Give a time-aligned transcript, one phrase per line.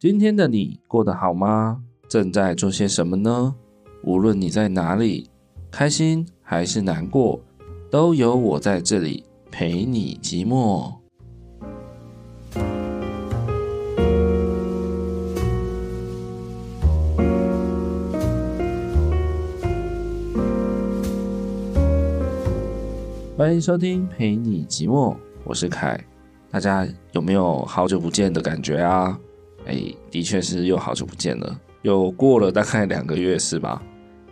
[0.00, 1.82] 今天的你过得好吗？
[2.08, 3.56] 正在做些什么呢？
[4.04, 5.28] 无论你在哪里，
[5.72, 7.40] 开心还是难过，
[7.90, 10.94] 都有我在这里陪你寂寞。
[23.36, 26.00] 欢迎收听陪你寂寞，我是凯。
[26.52, 29.18] 大家有没有好久不见的感觉啊？
[29.68, 29.80] 哎，
[30.10, 33.80] 的确是又好久不见了，又过了大概两个月是吧？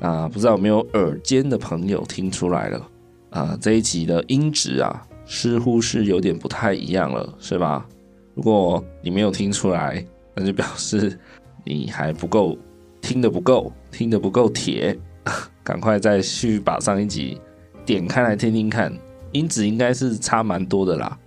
[0.01, 2.91] 啊，不知道有没有耳尖的朋友听出来了？
[3.31, 7.87] 啊，这一集的音质啊，似乎是有点不太一样了，是吧？
[8.35, 11.19] 如果你没有听出来，那就表示
[11.65, 12.57] 你还不够
[13.01, 14.99] 听得不够，听得不够铁，
[15.63, 17.41] 赶快再去把上一集
[17.85, 18.93] 点开来听听看，
[19.33, 21.19] 音质应该是差蛮多的啦。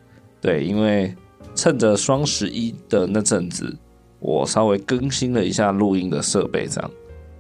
[0.41, 1.13] 对，因为
[1.55, 3.75] 趁着双十一的那阵子，
[4.19, 6.91] 我稍微更新了一下录音的设备，这样，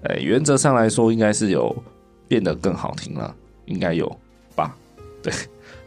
[0.03, 1.75] 哎，原则上来说，应该是有
[2.27, 4.09] 变得更好听了，应该有
[4.55, 4.75] 吧？
[5.21, 5.33] 对，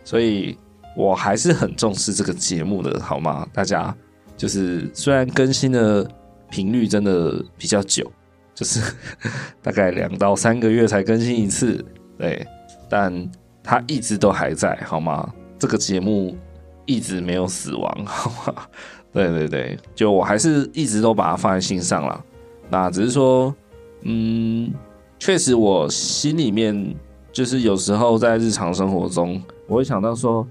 [0.05, 0.57] 所以
[0.97, 3.47] 我还是很重视这个节目的，好吗？
[3.53, 3.95] 大家
[4.37, 6.09] 就是虽然更新的
[6.51, 8.11] 频率真的比较久，
[8.55, 8.81] 就是
[9.63, 11.85] 大概两到三个月才更新一次，
[12.19, 12.47] 对，
[12.89, 13.31] 但
[13.63, 15.33] 它一直都还在，好吗？
[15.59, 16.37] 这个节目。
[16.85, 18.67] 一直没有死亡，好吗？
[19.13, 22.25] 对对对，就我还是一直都把它放在心上了。
[22.71, 23.55] 那只是说，
[24.03, 24.73] 嗯，
[25.19, 26.95] 确实我心里面
[27.31, 30.47] 就是有时候在日常生活中，我会想到说，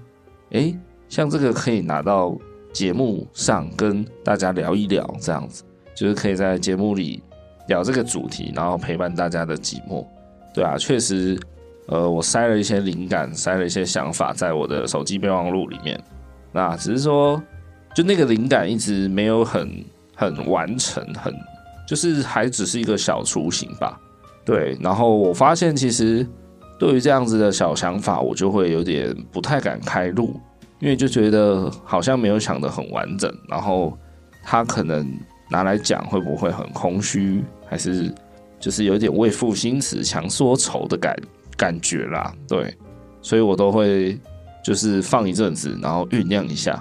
[0.50, 2.36] 诶，像这个可以拿到
[2.72, 7.20] 节目上跟大家聊一聊，这样子，就是可以在节目里
[7.66, 10.06] 聊这个主题，然后陪伴大家的寂寞。
[10.54, 11.38] 对啊，确实，
[11.86, 16.00] 呃，我塞了一些灵感，塞了一些想法在我的手机备忘录里面。
[16.52, 17.42] 那只是说，
[17.94, 21.34] 就那个灵感一直没有很很完成，很
[21.86, 23.98] 就是还只是一个小雏形吧。
[24.44, 26.26] 对，然后我发现其实
[26.78, 30.38] 对于这样子的小想法，我就会有点不太敢开路，
[30.80, 33.96] 因为就觉得好像没有想得很完整，然后
[34.42, 35.06] 他可能
[35.50, 38.12] 拿来讲会不会很空虚，还是
[38.58, 41.16] 就是有点为赋新词强说愁的感
[41.56, 42.34] 感觉啦。
[42.48, 42.74] 对，
[43.20, 44.18] 所以我都会。
[44.64, 46.80] 就是放一阵子，然后酝酿一下，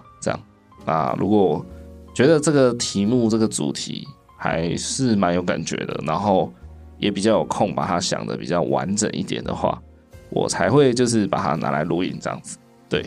[0.86, 1.16] 那。
[1.20, 1.66] 如果
[2.14, 6.52] 觉得这个题目、这个主题还是蛮有感觉的，然后
[6.98, 9.82] 也比较有空把它想的比较完整一点的话，
[10.30, 12.58] 我才会就是把它拿来录音这样子。
[12.90, 13.06] 对，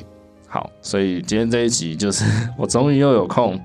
[0.48, 2.24] 好，所以今天这一集就是
[2.56, 3.60] 我终于又有空，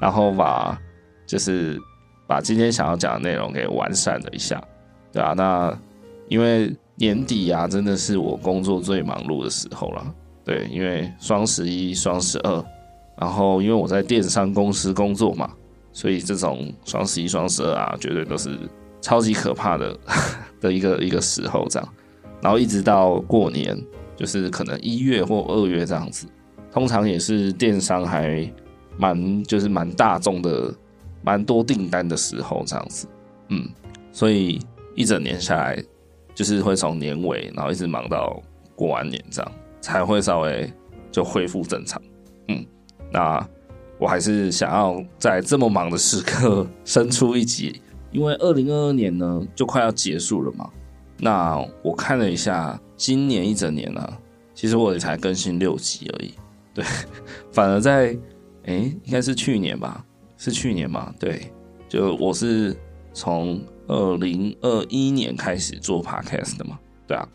[0.00, 0.78] 然后把
[1.26, 1.80] 就是
[2.26, 4.62] 把今天想要讲的内容给完善了一下，
[5.12, 5.32] 对啊。
[5.34, 5.76] 那
[6.28, 10.14] 因为年底啊，真的是我工作最忙碌的时候了。
[10.44, 12.64] 对，因为双十一、双十二，
[13.18, 15.50] 然后因为我在电商公司工作嘛，
[15.92, 18.58] 所以这种双十一、双十二啊，绝对都是
[19.00, 19.96] 超级可怕的
[20.60, 21.88] 的一个一个时候这样。
[22.40, 23.80] 然后一直到过年，
[24.16, 26.26] 就是可能一月或二月这样子，
[26.72, 28.50] 通常也是电商还
[28.96, 30.74] 蛮就是蛮大众的、
[31.22, 33.06] 蛮多订单的时候这样子。
[33.48, 33.68] 嗯，
[34.10, 34.58] 所以
[34.96, 35.80] 一整年下来，
[36.34, 38.42] 就是会从年尾，然后一直忙到
[38.74, 39.52] 过完年这样。
[39.80, 40.72] 才会稍微
[41.10, 42.00] 就恢复正常，
[42.46, 42.64] 嗯，
[43.12, 43.46] 那
[43.98, 47.80] 我还是想要在这么忙的时刻生出一集，
[48.10, 50.68] 因为二零二二年呢就快要结束了嘛。
[51.18, 54.18] 那我看了一下，今年一整年呢、啊，
[54.54, 56.34] 其实我也才更新六集而已。
[56.74, 56.84] 对，
[57.52, 58.16] 反而在
[58.64, 58.74] 哎，
[59.04, 60.04] 应该是去年吧？
[60.36, 61.14] 是去年嘛？
[61.18, 61.52] 对，
[61.88, 62.76] 就我是
[63.12, 67.28] 从二零二一年开始做 podcast 的嘛，对啊，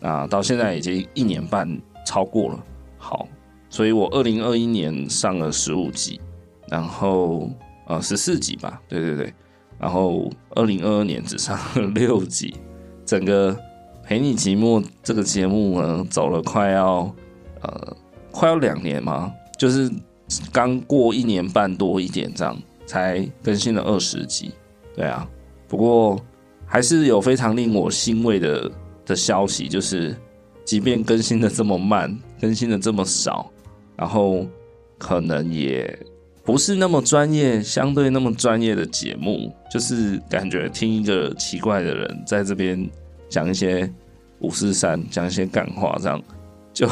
[0.00, 1.68] 那到现在已经一年半。
[2.06, 2.62] 超过了，
[2.98, 3.26] 好，
[3.74, 6.20] 所以我二零二一年上了十五集，
[6.68, 7.50] 然后
[7.88, 9.34] 呃十四集吧，对对对，
[9.80, 12.54] 然后二零二二年只上了 六集，
[13.04, 13.58] 整个
[14.04, 17.12] 陪你寂寞这个节目呢，走了快要
[17.62, 17.96] 呃
[18.30, 19.90] 快要两年嘛，就是
[20.52, 22.56] 刚过一年半多一点这样，
[22.86, 24.52] 才更新了二十集，
[24.94, 25.28] 对啊，
[25.66, 26.16] 不过
[26.64, 28.70] 还是有非常令我欣慰的
[29.04, 30.14] 的消息，就是。
[30.64, 33.52] 即便更新的这么慢，更新的这么少，
[33.96, 34.46] 然后
[34.98, 35.98] 可能也
[36.44, 42.88] 不是那么专业，相对那么专业的节目，就是感觉听一个奇怪的人在这边
[43.28, 43.90] 讲一些
[44.40, 46.22] 五四三，讲一些干话，这样
[46.72, 46.88] 就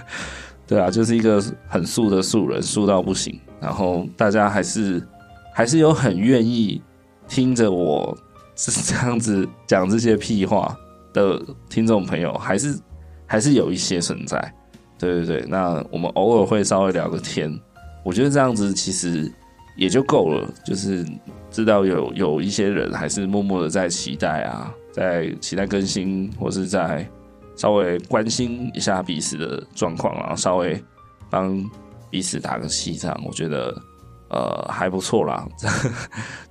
[0.66, 3.38] 对啊，就是一个很素的素人，素到不行。
[3.60, 5.02] 然后大家还是
[5.52, 6.80] 还是有很愿意
[7.26, 8.16] 听着我
[8.56, 10.76] 是这样子讲这些屁话
[11.12, 12.78] 的听众朋友，还是。
[13.26, 14.54] 还是有一些存在，
[15.04, 15.46] 对对对。
[15.48, 17.52] 那我们偶尔会稍微聊个天，
[18.04, 19.30] 我觉得这样子其实
[19.76, 21.04] 也就够了，就是
[21.50, 27.06] 知道有有一些人还是默默的在期待啊，在期待更新，或是在
[27.56, 30.82] 稍微关心一下彼此的状况，然后稍微
[31.30, 31.62] 帮
[32.10, 33.74] 彼此打个气，这样我觉得
[34.30, 35.68] 呃还不错啦，这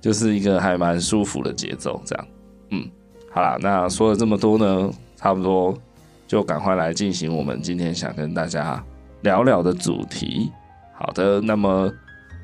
[0.00, 2.26] 就是一个还蛮舒服的节奏，这样，
[2.70, 2.88] 嗯，
[3.30, 5.76] 好啦，那说了这么多呢，差不多
[6.26, 8.82] 就赶快来进行我们今天想跟大家
[9.22, 10.50] 聊聊的主题。
[10.92, 11.92] 好的，那么。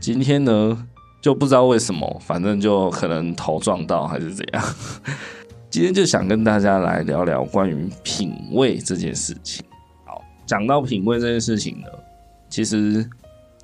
[0.01, 0.87] 今天呢，
[1.21, 4.65] 就不知道为什么，反正就可能头撞到还是怎样。
[5.69, 9.63] 今天就想跟大家来聊聊关于品味这件事情。
[10.07, 11.87] 好，讲到品味这件事情呢，
[12.49, 13.07] 其实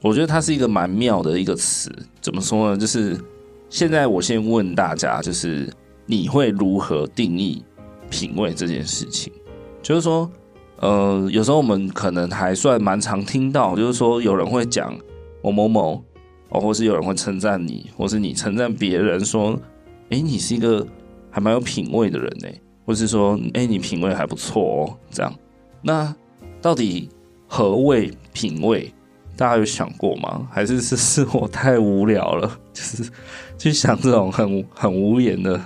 [0.02, 1.90] 我觉得它是一个蛮妙的一个词。
[2.20, 2.76] 怎么说呢？
[2.76, 3.18] 就是
[3.70, 5.72] 现在我先问大家，就是
[6.04, 7.64] 你会如何定义
[8.10, 9.32] 品味这件事情？
[9.86, 10.28] 就是说，
[10.80, 14.92] 呃，有时候我们可能还算蛮常听到，就是说有人会讲
[15.44, 16.02] 某某某。
[16.48, 19.56] 哦，或是有人会称赞你，或是你称赞别人说
[20.10, 20.84] ：“哎，你是一个
[21.30, 22.48] 还蛮有品味的人呢。”
[22.84, 25.32] 或是说：“哎，你品味还不错哦。”这样，
[25.82, 26.12] 那
[26.60, 27.08] 到底
[27.46, 28.92] 何谓品味？
[29.36, 30.48] 大家有想过吗？
[30.50, 33.08] 还是是是我太无聊了， 就是
[33.56, 35.60] 去想这种很很无言的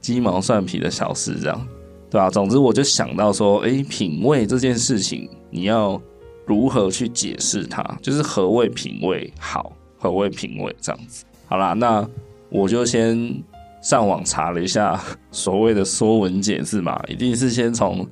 [0.00, 1.66] 鸡毛蒜皮的小事，这样
[2.14, 2.30] 对吧？
[2.30, 6.00] 总之，我就想到说：“哎，品味这件事情，你要
[6.46, 7.82] 如何去解释它？
[8.00, 11.24] 就是何谓品味好？”何谓品味这样子？
[11.46, 12.08] 好啦，那
[12.50, 13.42] 我就先
[13.82, 15.02] 上网查了一下
[15.32, 18.06] 所谓的《说文解字》嘛，一定是先从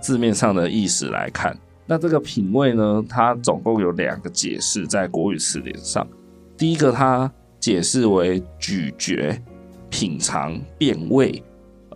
[0.00, 1.58] 字面上的意思来看。
[1.84, 6.06] 那这个品味呢，它总共有两个解释在国语词典上。
[6.56, 7.28] 第一个，它
[7.58, 9.36] 解释为咀嚼、
[9.90, 11.42] 品尝、辨味，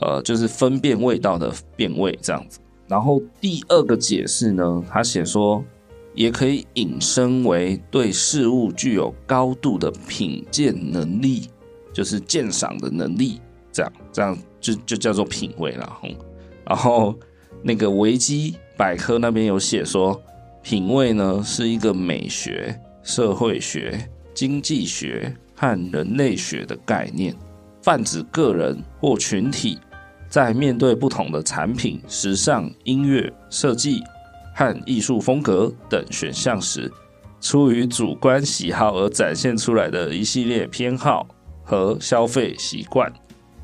[0.02, 2.58] 呃，就是分辨味道的辨味这样子。
[2.88, 5.64] 然后第二个解释呢，他写说。
[6.14, 11.49] 也可以引申为对事物具有高度的品鉴能力，
[11.90, 13.40] 就是鉴赏的能力，
[13.72, 15.90] 这样这样就就叫做品味了。
[16.66, 17.14] 然后
[17.62, 20.20] 那个维基百科那边有写说，
[20.62, 23.99] 品味呢是一个美学、社会学、
[24.34, 27.34] 经济学和人类学的概念，
[27.81, 29.78] 泛指个人或群体
[30.32, 34.02] 在面对不同的产品、时尚、音乐、设计。
[34.55, 36.93] 和艺术风格等选项时，
[37.40, 41.26] 出于主观喜好而展现出来的一系列偏好
[41.64, 43.11] 和消费习惯。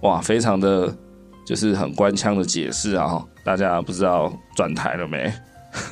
[0.01, 0.97] 哇，非常的
[1.45, 3.23] 就是很官腔的解释啊！
[3.45, 5.31] 大家不知道转台了没？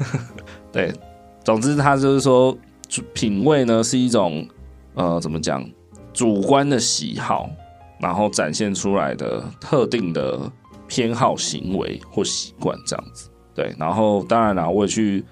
[0.72, 0.90] 对，
[1.44, 2.56] 总之他就是说，
[3.12, 4.48] 品味呢是一种
[4.94, 5.62] 呃，怎么讲，
[6.14, 7.50] 主观的喜好，
[8.00, 10.50] 然后展现出来的特定的
[10.86, 13.28] 偏好行为或习惯这样子。
[13.54, 15.24] 对，然后当然了，我也去，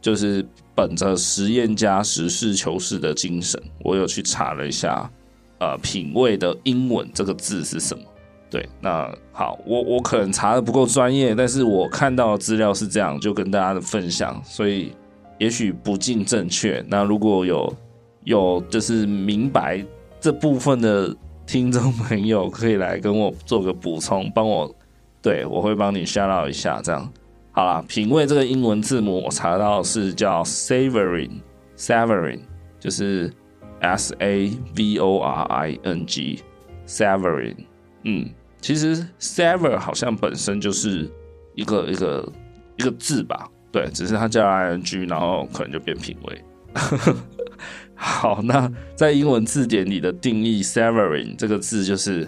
[0.00, 0.44] 就是
[0.74, 5.10] 本着实验家实事求是的精神，我有去查了一下，
[5.58, 8.02] 呃，品味的英文这个字是什么？
[8.48, 14.92] 对，那好，我我可能查的不够专业，但是我看到的资料是这样，就跟大家的分享，所以
[15.38, 16.84] 也许不尽正确。
[16.86, 17.74] 那如果有
[18.24, 19.84] 有就是明白
[20.20, 21.16] 这部分的
[21.46, 24.72] 听众朋友，可以来跟我做个补充，帮我，
[25.22, 27.10] 对，我会帮你 shout out 一下，这样。
[27.52, 32.40] 好啦，品味这个英文字母我查到是叫 savoring，savoring
[32.80, 33.32] 就是
[33.80, 37.56] S A V O R I N G，savoring。
[38.04, 38.30] 嗯，
[38.60, 41.08] 其实 savor 好像本身就是
[41.54, 42.32] 一个一个
[42.76, 43.48] 一个字吧？
[43.70, 46.42] 对，只是它叫 I N G，然后可能就变品味。
[47.94, 52.26] 好，那在英文字典里的定义，savoring 这个字就是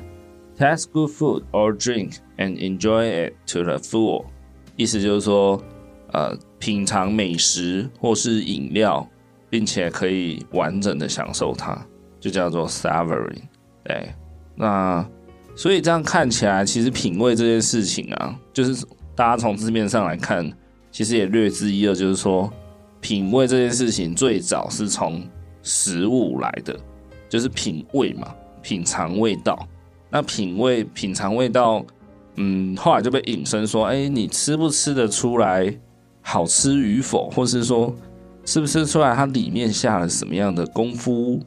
[0.57, 4.25] taste good food or drink and enjoy it to the full。
[4.77, 5.63] 意思就是说，
[6.13, 9.07] 呃，品尝美食或是饮料，
[9.49, 11.79] 并且可以完整的享受它，
[12.19, 13.43] 就叫做 savoring。
[13.85, 14.13] 对，
[14.57, 15.07] 那
[15.55, 18.85] 所以这样看起来，其实品味这件事情啊，就是
[19.15, 20.51] 大家从字面上来看，
[20.91, 22.53] 其实也略知一二，就是说，
[23.01, 25.23] 品味这件事情最早是从
[25.63, 26.77] 食物来的，
[27.29, 29.69] 就是品味嘛，品尝味道。
[30.15, 31.85] 那品味，品尝味道。
[32.37, 35.77] 嗯，后来就被引申说，哎，你吃不吃得出来
[36.23, 37.93] 好吃与否，或是说
[38.45, 41.41] 吃不吃出来它里面下了什么样的功夫，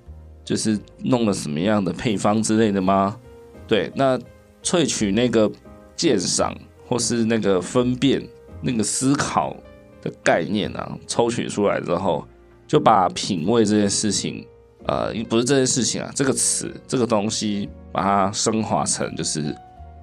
[0.43, 3.17] 就是弄了什么样的配方之类的吗？
[3.65, 4.19] 对，那
[4.61, 5.49] 萃取那个
[5.95, 6.53] 鉴赏
[6.85, 8.21] 或是那个分辨、
[8.61, 9.55] 那个思考
[10.01, 12.25] 的概念啊，抽取出来之后，
[12.67, 14.45] 就把品味这件事情，
[14.85, 19.55] 呃，不是这件事情啊，这个词这个东西，把它升华成就是。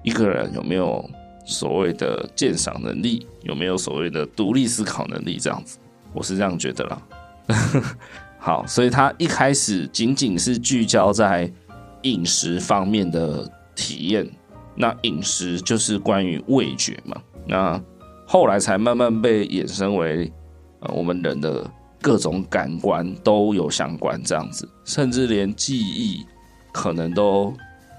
[0.03, 1.03] 一个人有没有
[1.45, 5.79] 所谓的鉴赏能力，有没有所谓的独立思考能力，这样子，
[6.13, 7.01] 我是这样觉得啦。
[8.37, 11.51] 好，所以他一开始仅仅是聚焦在
[12.03, 14.29] 饮食方面的体验，
[14.75, 17.81] 那饮食就是关于味觉嘛，那
[18.27, 20.31] 后来才慢慢被衍生为
[20.81, 21.67] 呃我们人的
[21.99, 26.23] 各种感官都有相关这样子，甚至连记忆
[26.71, 27.51] 可能都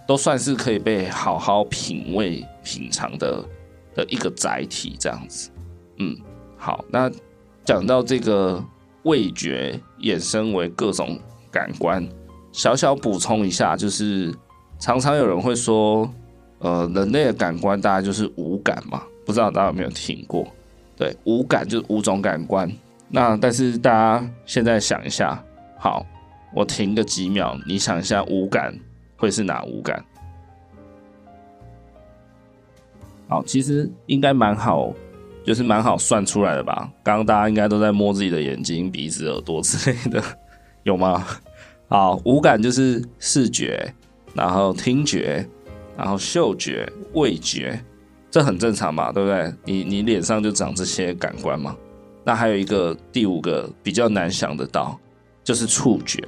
[0.07, 3.45] 都算是可以被好好品味品尝的
[3.95, 5.51] 的一个载体这样子，
[5.99, 6.17] 嗯，
[6.57, 7.11] 好，那
[7.65, 8.65] 讲到这个。
[9.07, 11.17] 味觉衍生为各种
[11.49, 12.05] 感官，
[12.51, 14.35] 小小补充一下，就是
[14.81, 16.13] 常常有人会说，
[16.59, 20.49] 呃，人类的感官大概就是五感嘛，不知道大家有没有听过？
[20.97, 22.69] 对，五感就是五种感官。
[23.09, 25.41] 那但是大家现在想一下，
[25.79, 26.05] 好，
[26.53, 28.77] 我停个几秒，你想一下五感
[29.17, 30.05] 会是哪五感？
[33.29, 34.93] 好，其实应该蛮好。
[35.45, 36.91] 就是蛮好算出来的吧？
[37.05, 40.21] 刚刚大家应该都在摸自己的眼睛、鼻子、耳朵之类的，
[40.83, 41.25] 有吗？
[41.87, 43.95] 好，五感就是视觉，
[44.35, 45.49] 然后听觉，
[45.97, 47.81] 然后嗅觉、味觉，
[48.29, 49.55] 这很正常嘛，对不对？
[49.65, 51.77] 你你脸上就长这些感官嘛。
[52.25, 54.99] 那还有一个第五个比较难想得到，
[55.45, 56.21] 就是触觉。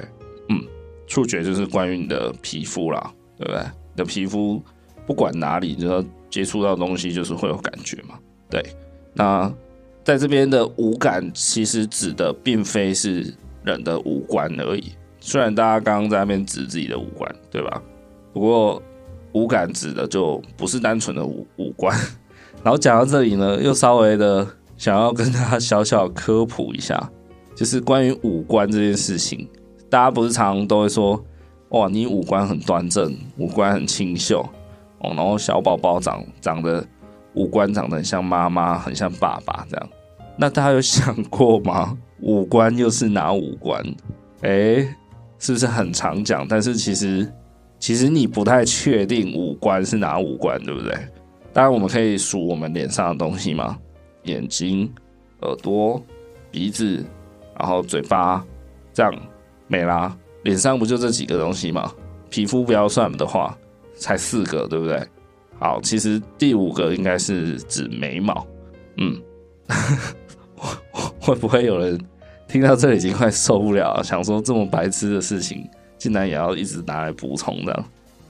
[1.09, 3.61] 触觉就是关于你的皮肤啦，对不对？
[3.63, 4.63] 你的皮肤
[5.07, 8.17] 不管哪里，只要接触到东西，就是会有感觉嘛，
[8.49, 8.63] 对。
[9.15, 9.53] 那
[10.05, 13.35] 在这边的五感，其实指的并非是
[13.65, 14.93] 人的五官而已。
[15.21, 17.83] 虽然大家刚刚在那边指自己的五官，对吧？
[18.33, 18.81] 不过
[19.33, 21.97] 五感指的就不是单纯的五五官。
[22.63, 24.47] 然后讲到这里呢，又稍微的
[24.77, 27.11] 想要跟大家小小科普一下，
[27.55, 29.49] 就是关于五官这件事情，
[29.91, 31.23] 大家不是常常都会说，
[31.71, 34.41] 哇，你五官很端正，五官很清秀
[35.01, 36.85] 哦，然后小宝宝长长得。
[37.35, 39.89] 五官长得很像妈妈，很像爸爸这样，
[40.37, 41.97] 那大家有想过吗？
[42.21, 43.81] 五官又是哪五官？
[44.41, 44.79] 哎、
[45.39, 46.49] 是不是很常讲？
[46.49, 47.31] 但是其实，
[47.79, 50.93] 其实你不太确定五官是哪五官，对不对？
[51.53, 53.79] 当然，我们可以数我们脸上的东西嘛，
[54.25, 54.91] 眼睛、
[55.43, 56.03] 耳朵、
[56.51, 57.05] 鼻子，
[57.57, 58.45] 然后嘴巴，
[58.93, 59.15] 这样
[59.69, 60.17] 没啦。
[60.43, 61.93] 脸上不就这几个东西吗？
[62.31, 63.57] 皮肤不要算的话，
[63.97, 65.01] 才四个，对不对？
[65.59, 68.47] 好，其实第五个应该是指眉毛，
[68.97, 69.21] 嗯，
[71.21, 72.01] 会不会有人
[72.47, 77.85] 听到这里已经快受不了，想说这么白痴的事情，竟然也要一直拿来补充的？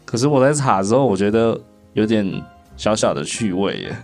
[0.07, 1.61] 可是我在查之后，我觉得
[1.93, 2.43] 有点
[2.77, 3.97] 小小的趣味耶，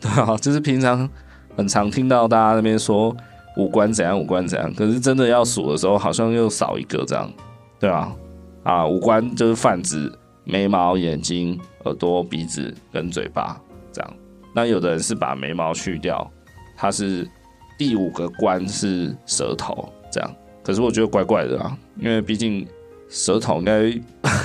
[0.00, 1.08] 对啊，就是平常
[1.56, 3.16] 很常听到大家那边说
[3.56, 7.30] 五官怎样，五官怎样，可是真的要数的时候，好像又少一个这样，
[7.78, 8.14] 对啊，
[8.62, 10.12] 啊，五官就是泛指
[10.44, 11.60] 眉毛、眼睛。
[11.84, 14.14] 耳朵、鼻子跟嘴巴这样，
[14.54, 16.30] 那有的人是把眉毛去掉，
[16.76, 17.28] 他是
[17.76, 20.32] 第五个关是舌头这样，
[20.62, 22.64] 可是我觉得怪怪的啊，因为毕竟
[23.08, 23.90] 舌头应该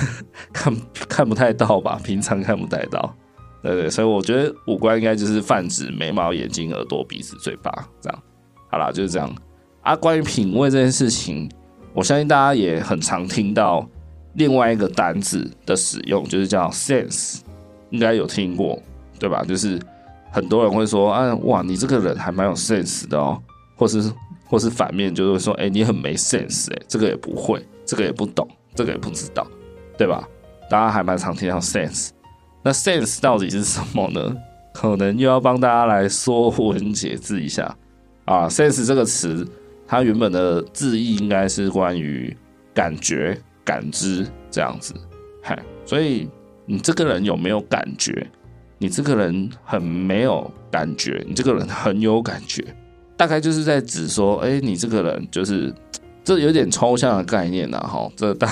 [0.52, 0.76] 看
[1.08, 3.14] 看不太到吧，平常看不太到，
[3.62, 8.22] 对对，所以我觉得五官应该就是泛指眉毛、眼睛、耳朵、鼻子、嘴巴这样。
[8.70, 9.30] 好啦，就是这样
[9.82, 9.96] 啊。
[9.96, 11.50] 关于品味这件事情，
[11.92, 13.86] 我相信大家也很常听到。
[14.34, 17.40] 另外一个单字的使用就是叫 sense，
[17.90, 18.80] 应该有听过，
[19.18, 19.42] 对吧？
[19.42, 19.80] 就是
[20.30, 23.42] 很多人会说，啊，哇，你这个人还蛮有 sense 的哦，
[23.74, 24.12] 或是
[24.46, 28.46] 或是反面就是说，哎，你很没 sense，哎，这个也不会，这个也不懂，
[28.76, 29.44] 这个也不知道，
[29.96, 30.22] 对吧？
[30.70, 32.10] 大家还蛮常听到 sense，
[32.62, 34.36] 那 sense 到底是什么呢？
[34.72, 37.74] 可能又要帮大家来说文解字一下
[38.28, 38.48] 啊。
[38.48, 39.46] sense 这个词，
[39.86, 42.36] 它原本的字义应该是关于
[42.72, 43.36] 感觉。
[43.68, 44.94] 感知这样子，
[45.42, 46.26] 嗨，所以
[46.64, 48.26] 你这个人有没有感觉？
[48.78, 52.64] 你这个人很没有感觉，你这个人很有感觉，
[53.14, 55.70] 大概就是在指说，哎，你这个人就是
[56.24, 58.50] 这有点抽象的概念呐，哈，这大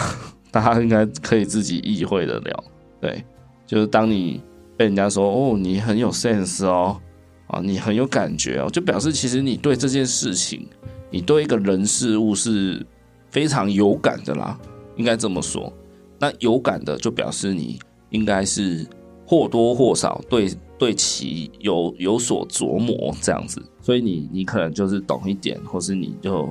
[0.50, 2.64] 大家应该可以自己意会得了，
[3.00, 3.24] 对，
[3.66, 4.42] 就是当你
[4.76, 7.00] 被人家说，哦，你很有 sense 哦，
[7.46, 10.66] 啊，你很有感觉哦，就表示其实你对这件事情，
[11.10, 12.84] 你对一个人事物是
[13.30, 14.58] 非常有感的啦。
[14.96, 15.72] 应该这么说，
[16.18, 18.86] 那有感的就表示你应该是
[19.26, 26.48] 或多或少对对其有有所琢磨这样子，所以你你可能就是懂一点，或是你就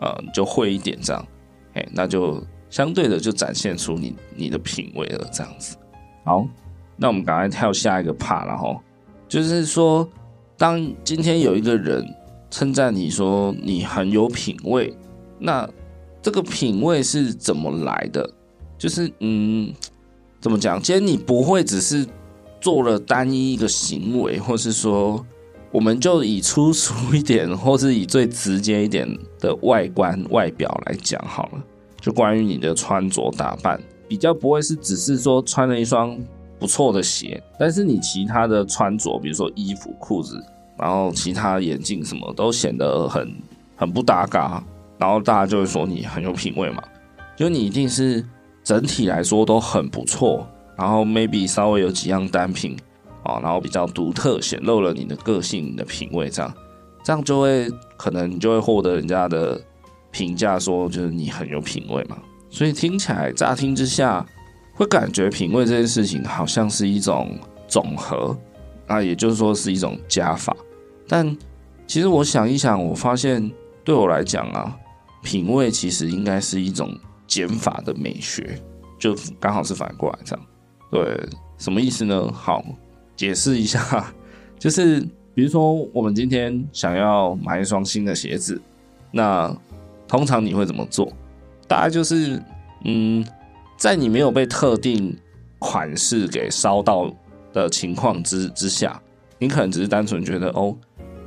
[0.00, 1.26] 呃就会一点这样，
[1.74, 5.76] 哎，那就相对的就展现出你你的品味了这样子。
[6.24, 6.44] 好，
[6.96, 8.76] 那我们赶快跳下一个 part 了哈，
[9.28, 10.08] 就是说，
[10.64, 12.02] 当今天有一个人
[12.50, 14.96] 称赞你说你很有品味，
[15.38, 15.68] 那。
[16.22, 18.26] 这个品味是怎么来的？
[18.78, 19.70] 就是嗯，
[20.40, 20.80] 怎么讲？
[20.80, 22.06] 今天你不会只是
[22.62, 25.22] 做了单一一个行为，或是说
[25.70, 29.06] 我们就以粗俗一点，或是以最直接一点
[29.38, 31.62] 的外观外表来讲好了。
[32.00, 33.78] 就关于你的穿着打扮，
[34.08, 36.18] 比较不会是只是说穿了一双
[36.58, 40.42] 不错的鞋，但是你其他的穿着，比如说衣服、裤子，
[40.78, 43.34] 然后其他眼镜什么都显得很
[43.76, 44.62] 很不搭嘎，
[44.98, 46.82] 然后大家就会说你很有品味嘛。
[47.36, 48.24] 就你一定是
[48.62, 52.76] 整体来说都很不错，然后 maybe 稍微有几样单品
[53.22, 56.54] 啊，然后比较独特，显露了你的个性、你的品味，这样
[57.02, 59.60] 这样就会可能你就会获得人家的
[60.10, 62.16] 评价，说就是你很有品味嘛。
[62.50, 64.24] 所以听起来乍听之下，
[64.74, 68.36] 会感觉品味这件事情好像是一种总和
[68.86, 70.56] 啊，也就是说是一种加法。
[71.08, 71.36] 但
[71.86, 73.50] 其实我想一想，我发现
[73.82, 74.76] 对我来讲啊，
[75.22, 76.96] 品味其实应该是一种。
[77.26, 78.60] 减法的美学，
[78.98, 80.46] 就刚好是反过来这样，
[80.90, 81.18] 对，
[81.56, 82.30] 什么意思呢？
[82.30, 82.62] 好，
[83.16, 84.12] 解释一下，
[84.60, 85.00] 就是
[85.34, 88.60] 比如说我们今天想要买一双新的鞋子，
[89.10, 89.52] 那
[90.06, 91.10] 通常你会怎么做？
[91.66, 92.40] 大概就是，
[92.84, 93.26] 嗯，
[93.78, 95.16] 在你没有被特定
[95.58, 97.10] 款式给烧到
[97.54, 99.00] 的情况之之下，
[99.38, 100.76] 你可能只是单纯觉得，哦，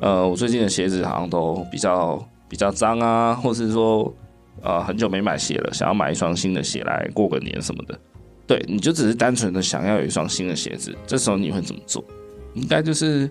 [0.02, 4.14] 呃，我最近的鞋子好像都比较比较脏啊，或是说。
[4.64, 7.96] 呃，很久没买鞋了，想要买一双新的鞋来过个年什么的。
[8.48, 12.04] 对，你就只是单纯的想要有一双新的鞋子，这时候你会怎么做？
[12.56, 13.30] 应该就是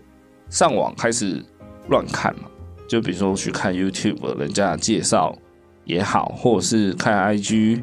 [0.50, 1.44] 上网开始
[1.88, 2.42] 乱看嘛，
[2.88, 5.36] 就比如说去看 YouTube 人家介绍
[5.84, 7.82] 也好，或者是看 IG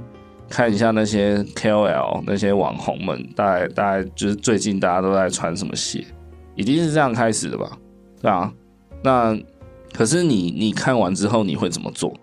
[0.50, 6.06] 看一下那些 KOL 那些网红们，大概大概就是最近大家都在穿什么鞋，
[6.56, 7.78] 一定是这样开始的吧？
[8.22, 8.54] 对啊，
[9.04, 9.38] 那
[9.94, 12.14] 可是你你看完之后你会怎么做？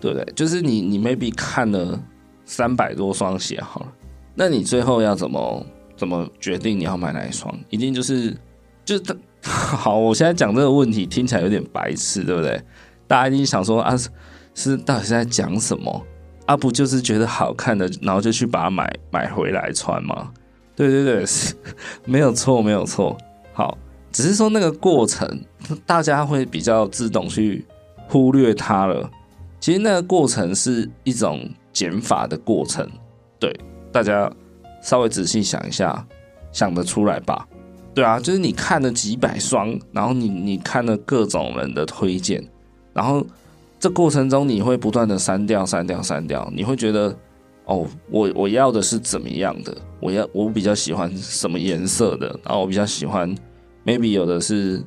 [0.00, 0.32] 对不对？
[0.34, 2.02] 就是你，你 maybe 看了
[2.46, 3.92] 三百多双鞋好了，
[4.34, 7.54] 那你最后要怎么怎么决定你要买哪一双？
[7.68, 8.34] 一定就是
[8.84, 9.02] 就是
[9.44, 9.98] 好。
[9.98, 12.58] 我现在讲这个问题听起来有点白痴，对不对？
[13.06, 13.94] 大家一定想说啊，
[14.54, 16.06] 是到底是在讲什么？
[16.50, 20.32] 啊，不就是觉得好看的，然后就去把它买买回来穿吗？
[20.74, 21.24] 对对对，
[22.04, 23.16] 没有错，没有错。
[23.52, 23.78] 好，
[24.10, 25.44] 只是说那个过程，
[25.86, 27.64] 大家会比较自动去
[28.08, 29.08] 忽略它了。
[29.60, 32.84] 其实那个过程是一种减法的过程，
[33.38, 33.54] 对，
[33.92, 34.28] 大家
[34.82, 36.04] 稍微仔细想一下，
[36.50, 37.46] 想得出来吧？
[37.94, 42.44] 对啊，就是你看了几百双，然后你你看了各种人的推荐，
[42.92, 43.24] 然后
[43.80, 47.12] 这过程中你会不断的删掉、删掉、删掉，你会觉得
[47.64, 49.76] 哦，我我要的是怎么样的？
[49.98, 52.28] 我要我比较喜欢什么颜色的？
[52.44, 53.34] 然后我比较喜欢
[53.84, 54.80] ，maybe 有的是。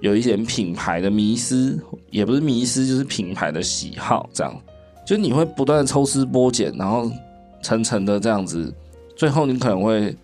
[0.00, 1.76] 有一点品牌的迷思，
[2.12, 4.54] 也不是迷思，就是品牌的喜好，这样，
[5.04, 7.10] 就你会不断抽丝剥茧，然后
[7.64, 8.72] 层层的这样子，
[9.16, 10.14] 最后你可能会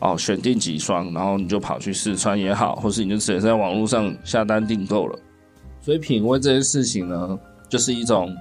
[0.00, 5.18] 哦选定几双，然后你就跑去试穿也好，或是你就直接在网络上下单订购了。
[5.80, 7.38] 所以品味这件事情呢，
[7.72, 8.36] 就是一种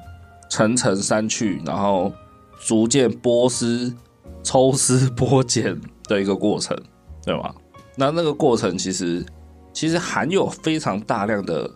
[0.50, 2.12] 层层删去，然后
[2.60, 3.96] 逐渐剥丝、
[4.44, 6.78] 抽丝剥茧的一个过程，
[7.24, 7.56] 对吧？
[7.96, 9.26] 那那个过程其实。
[9.74, 11.72] 其实含有非常大量的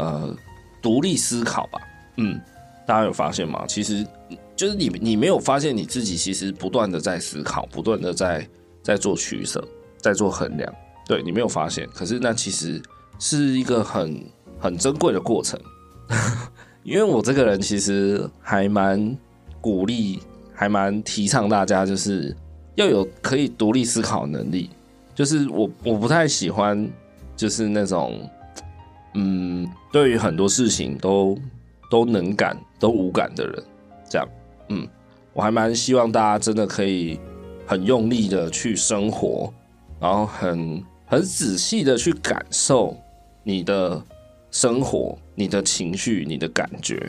[0.00, 0.36] 呃
[0.82, 1.78] 独立思考吧，
[2.16, 2.40] 嗯，
[2.84, 3.64] 大家有发现吗？
[3.68, 4.04] 其实
[4.56, 8.44] 就是你你没有发现你自己其实不断的在思考，不断的在
[8.82, 9.64] 在做取舍，
[9.98, 10.74] 在做衡量，
[11.06, 12.82] 对，你没有发现，可是那其实
[13.20, 15.56] 是一个很很珍贵的过程，
[16.86, 19.16] 因为我这个人其实还蛮
[19.60, 20.20] 鼓励，
[20.54, 22.34] 还蛮提倡大家就是
[22.76, 24.70] 要有可以独立思考能力，
[25.12, 26.88] 就是我我不太喜欢。
[27.36, 28.18] 就是那种，
[29.12, 31.36] 嗯，对于很多事情都
[31.90, 33.62] 都能感都无感的人，
[34.08, 34.26] 这样，
[34.70, 34.88] 嗯，
[35.34, 37.20] 我还蛮希望大家真的可以
[37.66, 39.52] 很用力的去生活，
[40.00, 42.96] 然后很很仔细的去感受
[43.42, 44.02] 你的
[44.50, 47.00] 生活、你的情绪、你的感觉，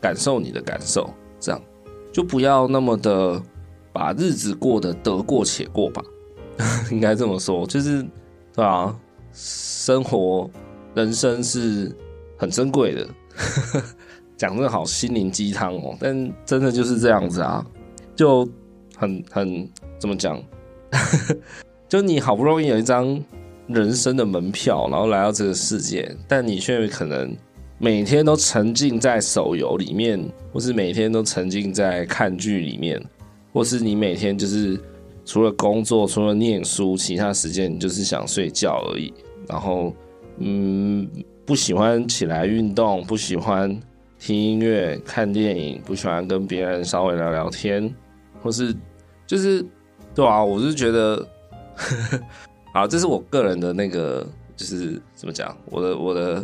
[0.00, 1.08] 感受你的感受，
[1.38, 1.62] 这样
[2.12, 3.40] 就不要那么的
[3.92, 6.02] 把日子过得得过且过吧，
[6.90, 8.04] 应该这么说，就是
[8.52, 8.98] 对啊。
[9.38, 10.48] 生活、
[10.94, 11.94] 人生是
[12.38, 13.06] 很珍贵的，
[14.34, 17.62] 讲的好心灵鸡汤哦，但真的就是这样子啊，
[18.16, 18.48] 就
[18.96, 20.42] 很很怎么讲？
[21.86, 23.22] 就你好不容易有一张
[23.66, 27.36] 人生的门票，然后来到这个世界，但你却可能
[27.78, 30.18] 每天都沉浸在手游里面，
[30.52, 33.02] 或是每天都沉浸在看剧里面，
[33.52, 34.80] 或是你每天就是
[35.24, 39.12] 除了工作、除了念书，其他时间你就是想睡觉而已。
[39.46, 39.94] 然后，
[40.38, 41.06] 嗯，
[41.44, 43.68] 不喜欢起来运动，不喜欢
[44.18, 47.94] 听音乐、看电影，不喜欢跟别人稍微聊聊天，
[48.42, 48.74] 或是
[49.26, 49.64] 就是，
[50.14, 51.28] 对啊，我是觉得，
[52.72, 56.42] 好，这是我个人的那个就是怎么讲，我的我的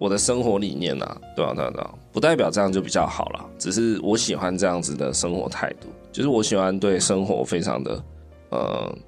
[0.00, 8.02] 我的生活理念啊，对啊对啊对啊，不代表这样就比较好了，只是我喜欢这样子的生活态度，就是我喜欢对生活非常的
[8.48, 8.98] 呃，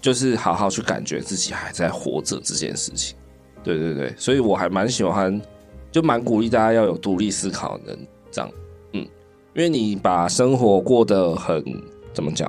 [0.00, 3.16] 就是好好去感觉自己还在活着这件事情，
[3.64, 5.42] 对对对，所以我还蛮喜欢，
[5.90, 7.98] 就蛮鼓励大家要有独立思考的人
[8.30, 8.48] 这样，
[8.92, 9.02] 嗯，
[9.56, 11.64] 因为你把生活过得很
[12.14, 12.48] 怎么讲，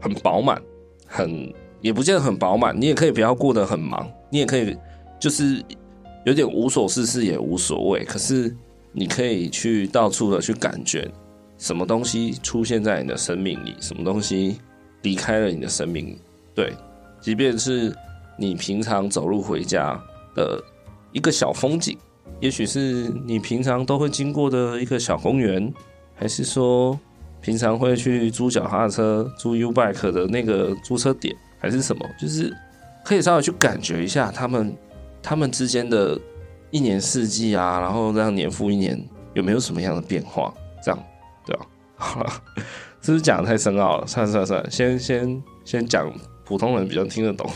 [0.00, 0.58] 很饱满，
[1.06, 1.52] 很。
[1.80, 4.74] 也不见得很饱满，你也可以不要过得很忙，你也可以
[5.20, 5.62] 就是
[6.24, 8.04] 有点无所事事也无所谓。
[8.04, 8.54] 可是
[8.92, 11.10] 你可以去到处的去感觉，
[11.58, 14.58] 什么东西出现在你的生命里，什么东西
[15.02, 16.18] 离开了你的生命里。
[16.54, 16.72] 对，
[17.20, 17.94] 即便是
[18.36, 20.00] 你平常走路回家
[20.34, 20.62] 的
[21.12, 21.96] 一个小风景，
[22.40, 25.72] 也许是你平常都会经过的一个小公园，
[26.14, 26.98] 还是说
[27.40, 31.34] 平常会去租脚踏车、租 U bike 的那个租车点。
[31.56, 32.54] 还是什么，就是
[33.02, 34.76] 可以稍微去感觉一下他们
[35.24, 36.20] 他们之间的
[36.70, 40.52] 一年四季啊，然后这样年复一年有没有什么样的变化？
[40.82, 41.04] 这样
[41.46, 41.66] 对吧？
[41.96, 42.30] 好了，
[43.00, 44.06] 是不是讲的太深奥了？
[44.06, 46.12] 算了算了算了，先先先讲
[46.44, 47.50] 普通人比较听得懂。